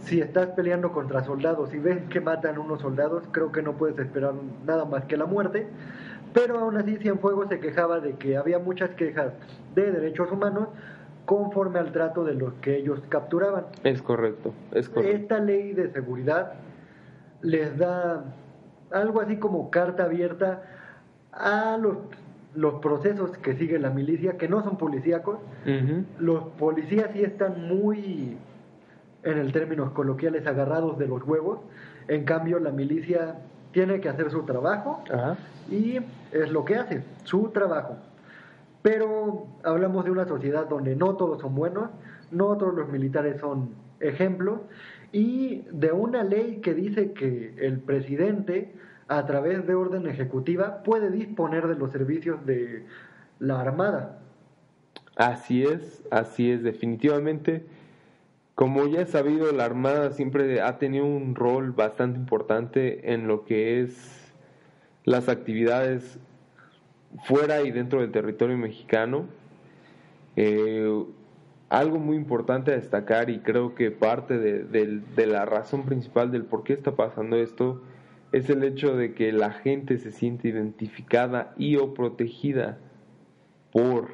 Si 0.00 0.20
estás 0.20 0.48
peleando 0.48 0.92
contra 0.92 1.24
soldados 1.24 1.72
y 1.72 1.78
ven 1.78 2.08
que 2.08 2.20
matan 2.20 2.58
unos 2.58 2.82
soldados, 2.82 3.24
creo 3.30 3.50
que 3.50 3.62
no 3.62 3.74
puedes 3.74 3.98
esperar 3.98 4.34
nada 4.66 4.84
más 4.84 5.04
que 5.04 5.16
la 5.16 5.26
muerte. 5.26 5.66
Pero 6.34 6.58
aún 6.58 6.76
así 6.76 6.96
Cienfuegos 6.96 7.48
se 7.48 7.60
quejaba 7.60 8.00
de 8.00 8.14
que 8.14 8.36
había 8.36 8.58
muchas 8.58 8.90
quejas 8.90 9.32
de 9.74 9.90
derechos 9.90 10.30
humanos 10.30 10.68
conforme 11.26 11.78
al 11.78 11.92
trato 11.92 12.24
de 12.24 12.34
los 12.34 12.54
que 12.54 12.76
ellos 12.76 13.00
capturaban. 13.08 13.66
Es 13.84 14.00
correcto, 14.00 14.54
es 14.72 14.88
correcto. 14.88 15.16
Esta 15.16 15.38
ley 15.40 15.72
de 15.72 15.92
seguridad 15.92 16.54
les 17.42 17.76
da 17.76 18.24
algo 18.90 19.20
así 19.20 19.36
como 19.36 19.70
carta 19.70 20.04
abierta 20.04 20.62
a 21.32 21.76
los, 21.76 21.98
los 22.54 22.74
procesos 22.74 23.36
que 23.38 23.54
sigue 23.56 23.78
la 23.78 23.90
milicia, 23.90 24.36
que 24.36 24.48
no 24.48 24.62
son 24.62 24.78
policíacos. 24.78 25.38
Los 26.18 26.44
policías 26.58 27.10
sí 27.12 27.22
están 27.22 27.68
muy, 27.68 28.38
en 29.22 29.38
el 29.38 29.52
términos 29.52 29.90
coloquiales, 29.90 30.46
agarrados 30.46 30.98
de 30.98 31.08
los 31.08 31.22
huevos. 31.24 31.58
En 32.08 32.24
cambio, 32.24 32.58
la 32.60 32.70
milicia 32.70 33.36
tiene 33.72 34.00
que 34.00 34.08
hacer 34.08 34.30
su 34.30 34.44
trabajo 34.44 35.02
y 35.70 35.98
es 36.32 36.50
lo 36.50 36.64
que 36.64 36.76
hace, 36.76 37.02
su 37.24 37.48
trabajo. 37.48 37.96
Pero 38.86 39.48
hablamos 39.64 40.04
de 40.04 40.12
una 40.12 40.28
sociedad 40.28 40.68
donde 40.68 40.94
no 40.94 41.16
todos 41.16 41.40
son 41.40 41.56
buenos, 41.56 41.90
no 42.30 42.56
todos 42.56 42.72
los 42.72 42.88
militares 42.88 43.40
son 43.40 43.70
ejemplos, 43.98 44.60
y 45.10 45.64
de 45.72 45.90
una 45.90 46.22
ley 46.22 46.60
que 46.60 46.72
dice 46.72 47.10
que 47.10 47.52
el 47.58 47.80
presidente, 47.80 48.72
a 49.08 49.26
través 49.26 49.66
de 49.66 49.74
orden 49.74 50.06
ejecutiva, 50.06 50.84
puede 50.84 51.10
disponer 51.10 51.66
de 51.66 51.74
los 51.74 51.90
servicios 51.90 52.46
de 52.46 52.86
la 53.40 53.60
Armada. 53.60 54.20
Así 55.16 55.64
es, 55.64 56.04
así 56.12 56.52
es, 56.52 56.62
definitivamente. 56.62 57.66
Como 58.54 58.86
ya 58.86 59.00
he 59.00 59.06
sabido, 59.06 59.50
la 59.50 59.64
Armada 59.64 60.12
siempre 60.12 60.60
ha 60.60 60.78
tenido 60.78 61.06
un 61.06 61.34
rol 61.34 61.72
bastante 61.72 62.20
importante 62.20 63.12
en 63.12 63.26
lo 63.26 63.44
que 63.44 63.80
es 63.80 64.32
las 65.02 65.28
actividades 65.28 66.20
fuera 67.24 67.62
y 67.62 67.70
dentro 67.70 68.00
del 68.00 68.12
territorio 68.12 68.56
mexicano. 68.56 69.26
Eh, 70.36 71.04
algo 71.68 71.98
muy 71.98 72.16
importante 72.16 72.72
a 72.72 72.76
destacar 72.76 73.30
y 73.30 73.40
creo 73.40 73.74
que 73.74 73.90
parte 73.90 74.38
de, 74.38 75.26
la 75.26 75.44
razón 75.44 75.84
principal 75.84 76.30
del 76.30 76.44
por 76.44 76.62
qué 76.62 76.72
está 76.72 76.94
pasando 76.94 77.36
esto 77.36 77.82
es 78.32 78.50
el 78.50 78.62
hecho 78.62 78.96
de 78.96 79.14
que 79.14 79.32
la 79.32 79.50
gente 79.50 79.98
se 79.98 80.12
siente 80.12 80.48
identificada 80.48 81.54
y 81.56 81.76
o 81.76 81.94
protegida 81.94 82.78
por 83.72 84.10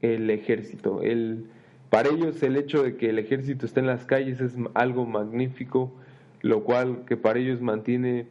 el 0.00 0.30
ejército. 0.30 1.02
El, 1.02 1.46
para 1.90 2.10
ellos 2.10 2.42
el 2.42 2.56
hecho 2.56 2.82
de 2.82 2.96
que 2.96 3.10
el 3.10 3.18
ejército 3.18 3.66
esté 3.66 3.80
en 3.80 3.86
las 3.86 4.04
calles 4.04 4.40
es 4.40 4.54
algo 4.74 5.06
magnífico, 5.06 5.92
lo 6.40 6.62
cual 6.62 7.04
que 7.06 7.16
para 7.16 7.38
ellos 7.38 7.60
mantiene 7.60 8.26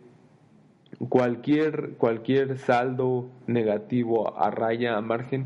cualquier, 1.09 1.91
cualquier 1.97 2.57
saldo 2.57 3.29
negativo 3.47 4.37
a 4.37 4.51
raya, 4.51 4.97
a 4.97 5.01
margen. 5.01 5.45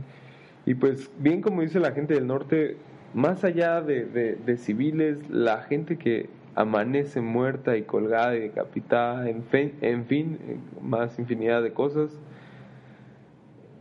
Y 0.66 0.76
pues 0.76 1.10
bien 1.20 1.41
como 1.41 1.62
dice 1.62 1.80
la 1.80 1.91
gente 1.91 2.14
del 2.14 2.28
norte, 2.28 2.78
más 3.14 3.43
allá 3.43 3.82
de, 3.82 4.05
de, 4.05 4.58
civiles, 4.58 5.30
la 5.30 5.64
gente 5.64 5.97
que 5.97 6.30
amanece 6.55 7.22
muerta 7.22 7.78
y 7.78 7.84
colgada 7.84 8.36
y 8.36 8.41
decapitada, 8.41 9.30
en 9.30 9.43
fin, 9.43 9.74
en 9.82 10.05
fin, 10.05 10.38
más 10.82 11.18
infinidad 11.20 11.64
de 11.64 11.72
cosas, 11.72 12.20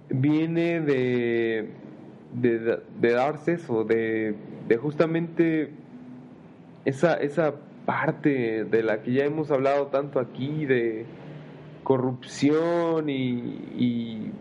viene 0.09 0.81
de, 0.81 1.71
de, 2.33 2.79
de 3.01 3.13
darse 3.13 3.55
eso, 3.55 3.85
de, 3.85 4.37
de 4.69 4.77
justamente 4.77 5.71
esa, 6.85 7.15
esa 7.15 7.55
parte 7.85 8.65
de 8.65 8.83
la 8.83 9.03
que 9.03 9.13
ya 9.13 9.25
hemos 9.25 9.51
hablado 9.51 9.89
tanto 9.89 10.21
aquí, 10.21 10.67
de 10.67 11.05
corrupción 11.87 13.09
y, 13.09 14.33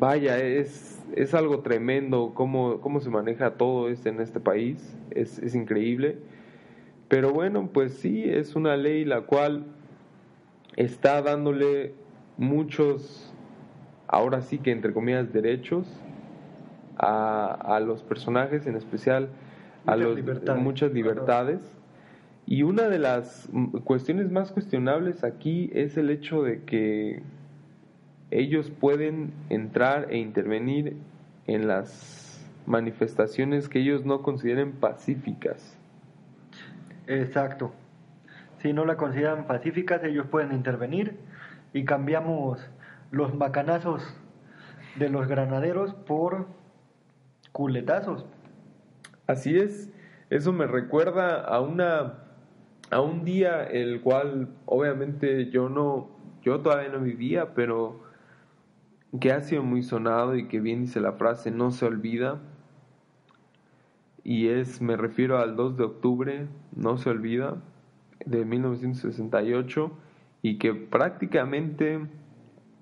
vaya, 0.00 0.38
es, 0.38 1.00
es 1.14 1.32
algo 1.32 1.60
tremendo 1.60 2.32
cómo, 2.34 2.80
cómo 2.80 2.98
se 2.98 3.08
maneja 3.08 3.52
todo 3.52 3.88
esto 3.88 4.08
en 4.08 4.20
este 4.20 4.40
país, 4.40 4.98
es, 5.12 5.38
es 5.38 5.54
increíble. 5.54 6.18
Pero 7.06 7.32
bueno, 7.32 7.70
pues 7.72 7.94
sí, 7.94 8.24
es 8.24 8.56
una 8.56 8.76
ley 8.76 9.04
la 9.04 9.20
cual 9.20 9.66
está 10.74 11.22
dándole 11.22 11.94
muchos, 12.36 13.32
ahora 14.08 14.42
sí 14.42 14.58
que 14.58 14.72
entre 14.72 14.92
comillas, 14.92 15.32
derechos 15.32 15.86
a, 16.98 17.76
a 17.76 17.78
los 17.78 18.02
personajes, 18.02 18.66
en 18.66 18.74
especial 18.74 19.28
a 19.86 19.94
los, 19.94 20.18
muchas 20.56 20.92
libertades. 20.92 21.60
Y 22.52 22.64
una 22.64 22.90
de 22.90 22.98
las 22.98 23.48
cuestiones 23.84 24.30
más 24.30 24.52
cuestionables 24.52 25.24
aquí 25.24 25.70
es 25.72 25.96
el 25.96 26.10
hecho 26.10 26.42
de 26.42 26.64
que 26.64 27.22
ellos 28.30 28.70
pueden 28.70 29.32
entrar 29.48 30.08
e 30.10 30.18
intervenir 30.18 30.98
en 31.46 31.66
las 31.66 32.46
manifestaciones 32.66 33.70
que 33.70 33.78
ellos 33.78 34.04
no 34.04 34.20
consideren 34.20 34.72
pacíficas. 34.72 35.78
Exacto. 37.06 37.72
Si 38.58 38.74
no 38.74 38.84
la 38.84 38.98
consideran 38.98 39.46
pacíficas, 39.46 40.04
ellos 40.04 40.26
pueden 40.26 40.52
intervenir 40.52 41.16
y 41.72 41.86
cambiamos 41.86 42.60
los 43.10 43.34
macanazos 43.34 44.02
de 44.96 45.08
los 45.08 45.26
granaderos 45.26 45.94
por 45.94 46.48
culetazos. 47.52 48.26
Así 49.26 49.56
es, 49.56 49.90
eso 50.28 50.52
me 50.52 50.66
recuerda 50.66 51.40
a 51.40 51.58
una 51.62 52.18
a 52.92 53.00
un 53.00 53.24
día 53.24 53.64
el 53.64 54.02
cual 54.02 54.48
obviamente 54.66 55.50
yo 55.50 55.68
no 55.68 56.10
yo 56.42 56.60
todavía 56.60 56.90
no 56.90 57.00
vivía, 57.00 57.54
pero 57.54 58.02
que 59.20 59.32
ha 59.32 59.40
sido 59.40 59.62
muy 59.62 59.82
sonado 59.82 60.36
y 60.36 60.48
que 60.48 60.60
bien 60.60 60.82
dice 60.82 61.00
la 61.00 61.12
frase 61.12 61.50
no 61.50 61.70
se 61.70 61.86
olvida. 61.86 62.40
Y 64.24 64.48
es 64.48 64.82
me 64.82 64.96
refiero 64.96 65.38
al 65.38 65.56
2 65.56 65.76
de 65.76 65.84
octubre, 65.84 66.46
no 66.76 66.98
se 66.98 67.10
olvida 67.10 67.56
de 68.26 68.44
1968 68.44 69.90
y 70.42 70.58
que 70.58 70.74
prácticamente 70.74 72.06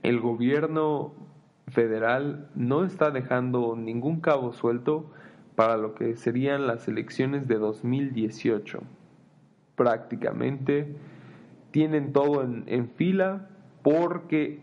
el 0.02 0.20
gobierno 0.20 1.14
federal 1.68 2.50
no 2.54 2.84
está 2.84 3.10
dejando 3.10 3.76
ningún 3.76 4.20
cabo 4.20 4.52
suelto 4.52 5.10
para 5.54 5.76
lo 5.76 5.94
que 5.94 6.16
serían 6.16 6.66
las 6.66 6.88
elecciones 6.88 7.46
de 7.46 7.56
2018. 7.56 8.80
Prácticamente 9.80 10.94
tienen 11.70 12.12
todo 12.12 12.42
en, 12.42 12.90
fila 12.96 13.48
porque 13.82 14.60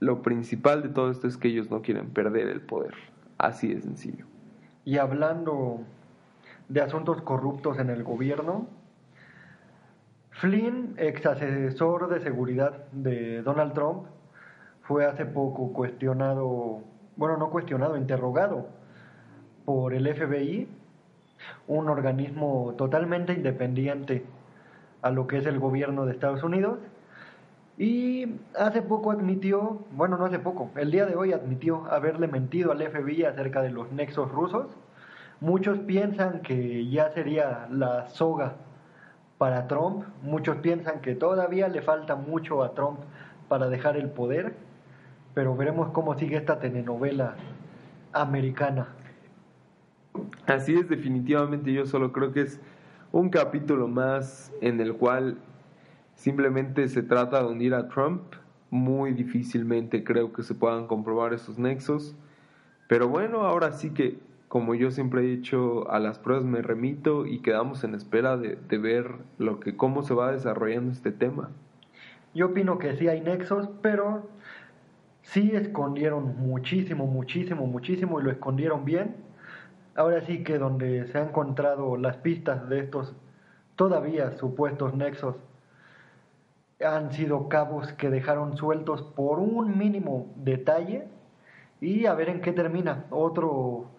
lo 0.00 0.22
principal 0.22 0.82
de 0.82 0.88
todo 0.88 1.12
esto 1.12 1.28
es 1.28 1.36
que 1.36 1.46
ellos 1.46 1.70
no 1.70 1.82
quieren 1.82 2.10
perder 2.10 2.48
el 2.48 2.60
poder. 2.60 2.94
Así 3.38 3.72
de 3.72 3.80
sencillo. 3.80 4.26
Y 4.84 4.98
hablando 4.98 5.82
de 6.68 6.80
asuntos 6.80 7.22
corruptos 7.22 7.78
en 7.78 7.90
el 7.90 8.02
gobierno, 8.02 8.66
Flynn, 10.32 10.94
ex 10.96 11.24
asesor 11.26 12.08
de 12.08 12.18
seguridad 12.18 12.86
de 12.90 13.42
Donald 13.42 13.72
Trump, 13.72 14.06
fue 14.82 15.06
hace 15.06 15.26
poco 15.26 15.72
cuestionado, 15.72 16.82
bueno, 17.14 17.36
no 17.36 17.50
cuestionado, 17.50 17.96
interrogado 17.96 18.66
por 19.64 19.94
el 19.94 20.12
FBI, 20.12 20.66
un 21.68 21.88
organismo 21.88 22.74
totalmente 22.76 23.32
independiente 23.32 24.24
a 25.02 25.10
lo 25.10 25.26
que 25.26 25.38
es 25.38 25.46
el 25.46 25.58
gobierno 25.58 26.06
de 26.06 26.12
Estados 26.12 26.42
Unidos. 26.42 26.78
Y 27.78 28.36
hace 28.58 28.82
poco 28.82 29.10
admitió, 29.10 29.86
bueno, 29.92 30.18
no 30.18 30.26
hace 30.26 30.38
poco, 30.38 30.70
el 30.76 30.90
día 30.90 31.06
de 31.06 31.16
hoy 31.16 31.32
admitió 31.32 31.90
haberle 31.90 32.28
mentido 32.28 32.72
al 32.72 32.82
FBI 32.82 33.24
acerca 33.24 33.62
de 33.62 33.70
los 33.70 33.90
nexos 33.92 34.30
rusos. 34.30 34.66
Muchos 35.40 35.78
piensan 35.78 36.40
que 36.42 36.86
ya 36.90 37.10
sería 37.12 37.66
la 37.70 38.08
soga 38.10 38.56
para 39.38 39.66
Trump, 39.66 40.04
muchos 40.22 40.58
piensan 40.58 41.00
que 41.00 41.14
todavía 41.14 41.68
le 41.68 41.80
falta 41.80 42.16
mucho 42.16 42.62
a 42.62 42.74
Trump 42.74 42.98
para 43.48 43.70
dejar 43.70 43.96
el 43.96 44.10
poder, 44.10 44.54
pero 45.32 45.56
veremos 45.56 45.88
cómo 45.92 46.18
sigue 46.18 46.36
esta 46.36 46.58
telenovela 46.58 47.36
americana. 48.12 48.88
Así 50.46 50.74
es, 50.74 50.88
definitivamente 50.90 51.72
yo 51.72 51.86
solo 51.86 52.12
creo 52.12 52.32
que 52.32 52.42
es 52.42 52.60
un 53.12 53.28
capítulo 53.30 53.88
más 53.88 54.52
en 54.60 54.80
el 54.80 54.94
cual 54.94 55.38
simplemente 56.14 56.88
se 56.88 57.02
trata 57.02 57.42
de 57.42 57.48
hundir 57.48 57.74
a 57.74 57.88
Trump. 57.88 58.22
Muy 58.70 59.12
difícilmente 59.12 60.04
creo 60.04 60.32
que 60.32 60.42
se 60.42 60.54
puedan 60.54 60.86
comprobar 60.86 61.34
esos 61.34 61.58
nexos. 61.58 62.14
Pero 62.86 63.08
bueno, 63.08 63.42
ahora 63.42 63.72
sí 63.72 63.90
que, 63.90 64.18
como 64.48 64.74
yo 64.74 64.90
siempre 64.90 65.22
he 65.22 65.26
dicho, 65.26 65.90
a 65.90 65.98
las 65.98 66.18
pruebas 66.18 66.44
me 66.44 66.62
remito 66.62 67.26
y 67.26 67.40
quedamos 67.40 67.82
en 67.84 67.94
espera 67.94 68.36
de, 68.36 68.56
de 68.68 68.78
ver 68.78 69.12
lo 69.38 69.58
que, 69.58 69.76
cómo 69.76 70.02
se 70.02 70.14
va 70.14 70.32
desarrollando 70.32 70.92
este 70.92 71.10
tema. 71.10 71.50
Yo 72.32 72.46
opino 72.46 72.78
que 72.78 72.94
sí 72.94 73.08
hay 73.08 73.20
nexos, 73.20 73.68
pero 73.82 74.28
sí 75.22 75.50
escondieron 75.54 76.36
muchísimo, 76.38 77.06
muchísimo, 77.06 77.66
muchísimo 77.66 78.20
y 78.20 78.24
lo 78.24 78.30
escondieron 78.30 78.84
bien 78.84 79.29
ahora 80.00 80.20
sí 80.26 80.42
que 80.42 80.58
donde 80.58 81.06
se 81.08 81.18
han 81.18 81.28
encontrado 81.28 81.96
las 81.96 82.16
pistas 82.16 82.68
de 82.68 82.80
estos 82.80 83.14
todavía 83.76 84.32
supuestos 84.38 84.94
nexos 84.94 85.36
han 86.84 87.12
sido 87.12 87.48
cabos 87.48 87.92
que 87.92 88.08
dejaron 88.08 88.56
sueltos 88.56 89.02
por 89.02 89.38
un 89.38 89.76
mínimo 89.76 90.32
detalle. 90.36 91.08
Y 91.80 92.06
a 92.06 92.14
ver 92.14 92.30
en 92.30 92.40
qué 92.40 92.52
termina. 92.52 93.04
Otro 93.10 93.90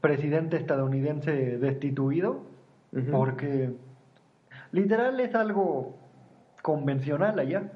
presidente 0.00 0.56
estadounidense 0.56 1.58
destituido 1.58 2.42
porque 3.10 3.74
literal 4.72 5.18
es 5.20 5.34
algo 5.34 5.96
convencional 6.62 7.38
allá. 7.38 7.72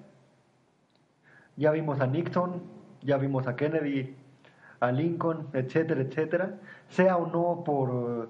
Ya 1.57 1.71
vimos 1.71 2.01
a 2.01 2.07
Nixon 2.07 2.63
ya 3.03 3.17
vimos 3.19 3.47
a 3.47 3.57
Kennedy 3.57 4.15
a 4.83 4.91
Lincoln, 4.91 5.47
etcétera, 5.53 6.01
etcétera, 6.01 6.55
sea 6.89 7.17
o 7.17 7.29
no 7.29 7.63
por 7.63 7.89
eh, 7.91 8.29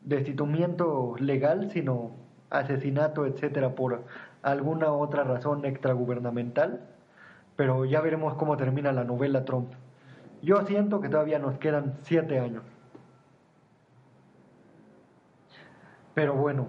destituimiento 0.00 1.14
legal, 1.20 1.70
sino 1.70 2.10
asesinato, 2.50 3.24
etcétera, 3.24 3.76
por 3.76 4.02
alguna 4.42 4.90
otra 4.90 5.22
razón 5.22 5.64
extragubernamental. 5.64 6.80
Pero 7.54 7.84
ya 7.84 8.00
veremos 8.00 8.34
cómo 8.34 8.56
termina 8.56 8.90
la 8.90 9.04
novela 9.04 9.44
Trump. 9.44 9.72
Yo 10.42 10.66
siento 10.66 11.00
que 11.00 11.08
todavía 11.08 11.38
nos 11.38 11.56
quedan 11.58 11.94
siete 12.02 12.40
años. 12.40 12.64
Pero 16.14 16.34
bueno, 16.34 16.66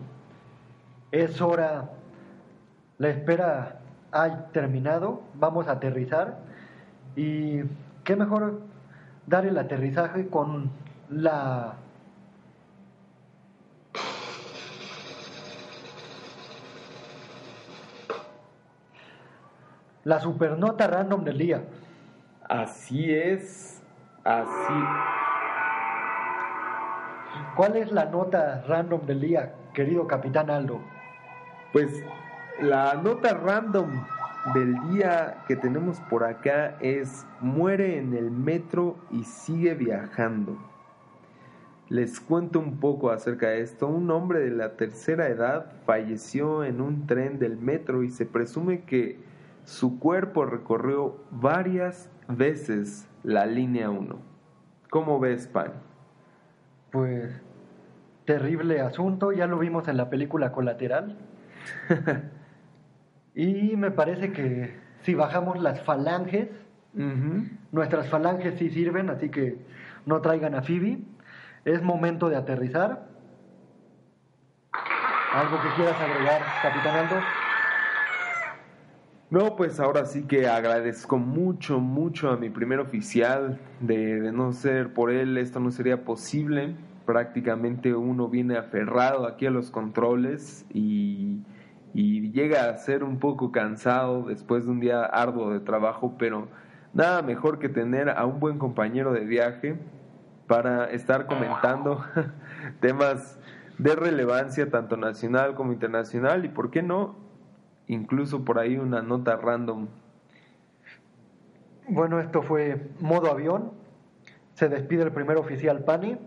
es 1.12 1.42
hora, 1.42 1.90
la 3.00 3.10
espera 3.10 3.80
ha 4.12 4.46
terminado, 4.50 5.24
vamos 5.34 5.68
a 5.68 5.72
aterrizar 5.72 6.38
y 7.16 7.62
qué 8.04 8.16
mejor 8.16 8.70
dar 9.32 9.46
el 9.46 9.58
aterrizaje 9.58 10.28
con 10.28 10.70
la 11.10 11.76
la 20.04 20.20
supernota 20.20 20.88
random 20.88 21.24
del 21.24 21.38
día. 21.38 21.64
Así 22.50 23.14
es, 23.14 23.82
así. 24.26 24.74
¿Cuál 27.56 27.78
es 27.78 27.92
la 27.92 28.06
nota 28.06 28.64
random 28.68 29.06
del 29.06 29.22
día, 29.22 29.54
querido 29.74 30.08
capitán 30.08 30.50
Aldo? 30.50 30.82
Pues 31.72 32.04
la 32.60 32.96
nota 32.96 33.34
random 33.34 34.04
del 34.54 34.76
día 34.90 35.44
que 35.48 35.56
tenemos 35.56 36.00
por 36.02 36.24
acá 36.24 36.76
es 36.80 37.26
muere 37.40 37.98
en 37.98 38.14
el 38.14 38.32
metro 38.32 38.98
y 39.12 39.24
sigue 39.24 39.76
viajando. 39.76 40.58
Les 41.90 42.20
cuento 42.20 42.60
un 42.60 42.80
poco 42.80 43.12
acerca 43.12 43.50
de 43.50 43.62
esto. 43.62 43.88
Un 43.88 44.10
hombre 44.12 44.40
de 44.40 44.52
la 44.52 44.78
tercera 44.78 45.28
edad 45.28 45.74
falleció 45.86 46.64
en 46.64 46.82
un 46.82 47.06
tren 47.06 47.38
del 47.38 47.58
metro 47.58 48.04
y 48.04 48.10
se 48.10 48.26
presume 48.26 48.82
que 48.82 49.20
su 49.66 50.00
cuerpo 50.00 50.46
recorrió 50.46 51.18
varias 51.30 52.10
veces 52.28 53.08
la 53.24 53.46
línea 53.46 53.90
1. 53.90 54.18
¿Cómo 54.90 55.20
ves, 55.20 55.48
Pan? 55.48 55.74
Pues 56.92 57.42
terrible 58.26 58.82
asunto, 58.82 59.32
ya 59.32 59.46
lo 59.46 59.60
vimos 59.60 59.88
en 59.88 59.98
la 59.98 60.10
película 60.10 60.52
Colateral. 60.52 61.18
y 63.36 63.76
me 63.78 63.92
parece 63.92 64.32
que 64.32 64.74
si 65.04 65.16
bajamos 65.16 65.60
las 65.60 65.82
falanges, 65.84 66.50
nuestras 67.72 68.10
falanges 68.10 68.60
sí 68.60 68.70
sirven, 68.70 69.10
así 69.10 69.30
que 69.30 69.58
no 70.06 70.22
traigan 70.22 70.56
a 70.56 70.62
Phoebe. 70.62 71.00
Es 71.64 71.82
momento 71.82 72.30
de 72.30 72.36
aterrizar. 72.36 73.08
¿Algo 75.34 75.62
que 75.62 75.70
quieras 75.76 76.00
agregar, 76.02 76.42
Capitán 76.62 76.96
Aldo? 76.98 77.16
No, 79.30 79.56
pues 79.56 79.80
ahora 79.80 80.06
sí 80.06 80.24
que 80.24 80.50
agradezco 80.50 81.18
mucho, 81.18 81.80
mucho 81.80 82.32
a 82.32 82.38
mi 82.38 82.50
primer 82.50 82.80
oficial. 82.80 83.58
De, 83.80 84.20
de, 84.20 84.32
no 84.34 84.52
ser 84.52 84.94
por 84.94 85.10
él, 85.10 85.38
esto 85.38 85.62
no 85.62 85.72
sería 85.72 86.04
posible. 86.04 86.76
Prácticamente 87.06 87.94
uno 87.94 88.28
viene 88.28 88.58
aferrado 88.58 89.26
aquí 89.26 89.46
a 89.46 89.52
los 89.52 89.72
controles 89.72 90.66
y, 90.74 91.44
y 91.94 92.32
llega 92.32 92.70
a 92.70 92.78
ser 92.78 93.04
un 93.04 93.20
poco 93.20 93.52
cansado 93.52 94.24
después 94.24 94.66
de 94.66 94.72
un 94.72 94.80
día 94.80 95.04
arduo 95.04 95.52
de 95.52 95.60
trabajo, 95.60 96.16
pero 96.18 96.48
nada 96.94 97.22
mejor 97.22 97.60
que 97.60 97.70
tener 97.70 98.10
a 98.10 98.26
un 98.26 98.40
buen 98.40 98.58
compañero 98.58 99.14
de 99.14 99.22
viaje 99.22 99.76
para 100.48 100.92
estar 100.92 101.28
comentando 101.28 102.04
temas 102.80 103.40
de 103.78 103.96
relevancia 103.96 104.70
tanto 104.70 104.98
nacional 104.98 105.56
como 105.56 105.74
internacional 105.74 106.46
y, 106.46 106.50
¿por 106.50 106.70
qué 106.72 106.84
no? 106.84 107.16
Incluso 107.88 108.46
por 108.46 108.60
ahí 108.60 108.78
una 108.78 109.02
nota 109.02 109.36
random. 109.36 109.88
Bueno, 111.88 112.20
esto 112.20 112.42
fue 112.42 112.90
modo 113.00 113.32
avión. 113.32 113.72
Se 114.54 114.70
despide 114.70 115.04
el 115.04 115.12
primer 115.12 115.38
oficial 115.38 115.84
Pani. 115.84 116.18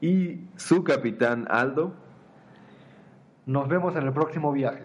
Y 0.00 0.48
su 0.56 0.84
capitán 0.84 1.46
Aldo. 1.50 1.94
Nos 3.50 3.66
vemos 3.66 3.96
en 3.96 4.04
el 4.04 4.12
próximo 4.12 4.52
viaje. 4.52 4.84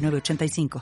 85 0.09 0.79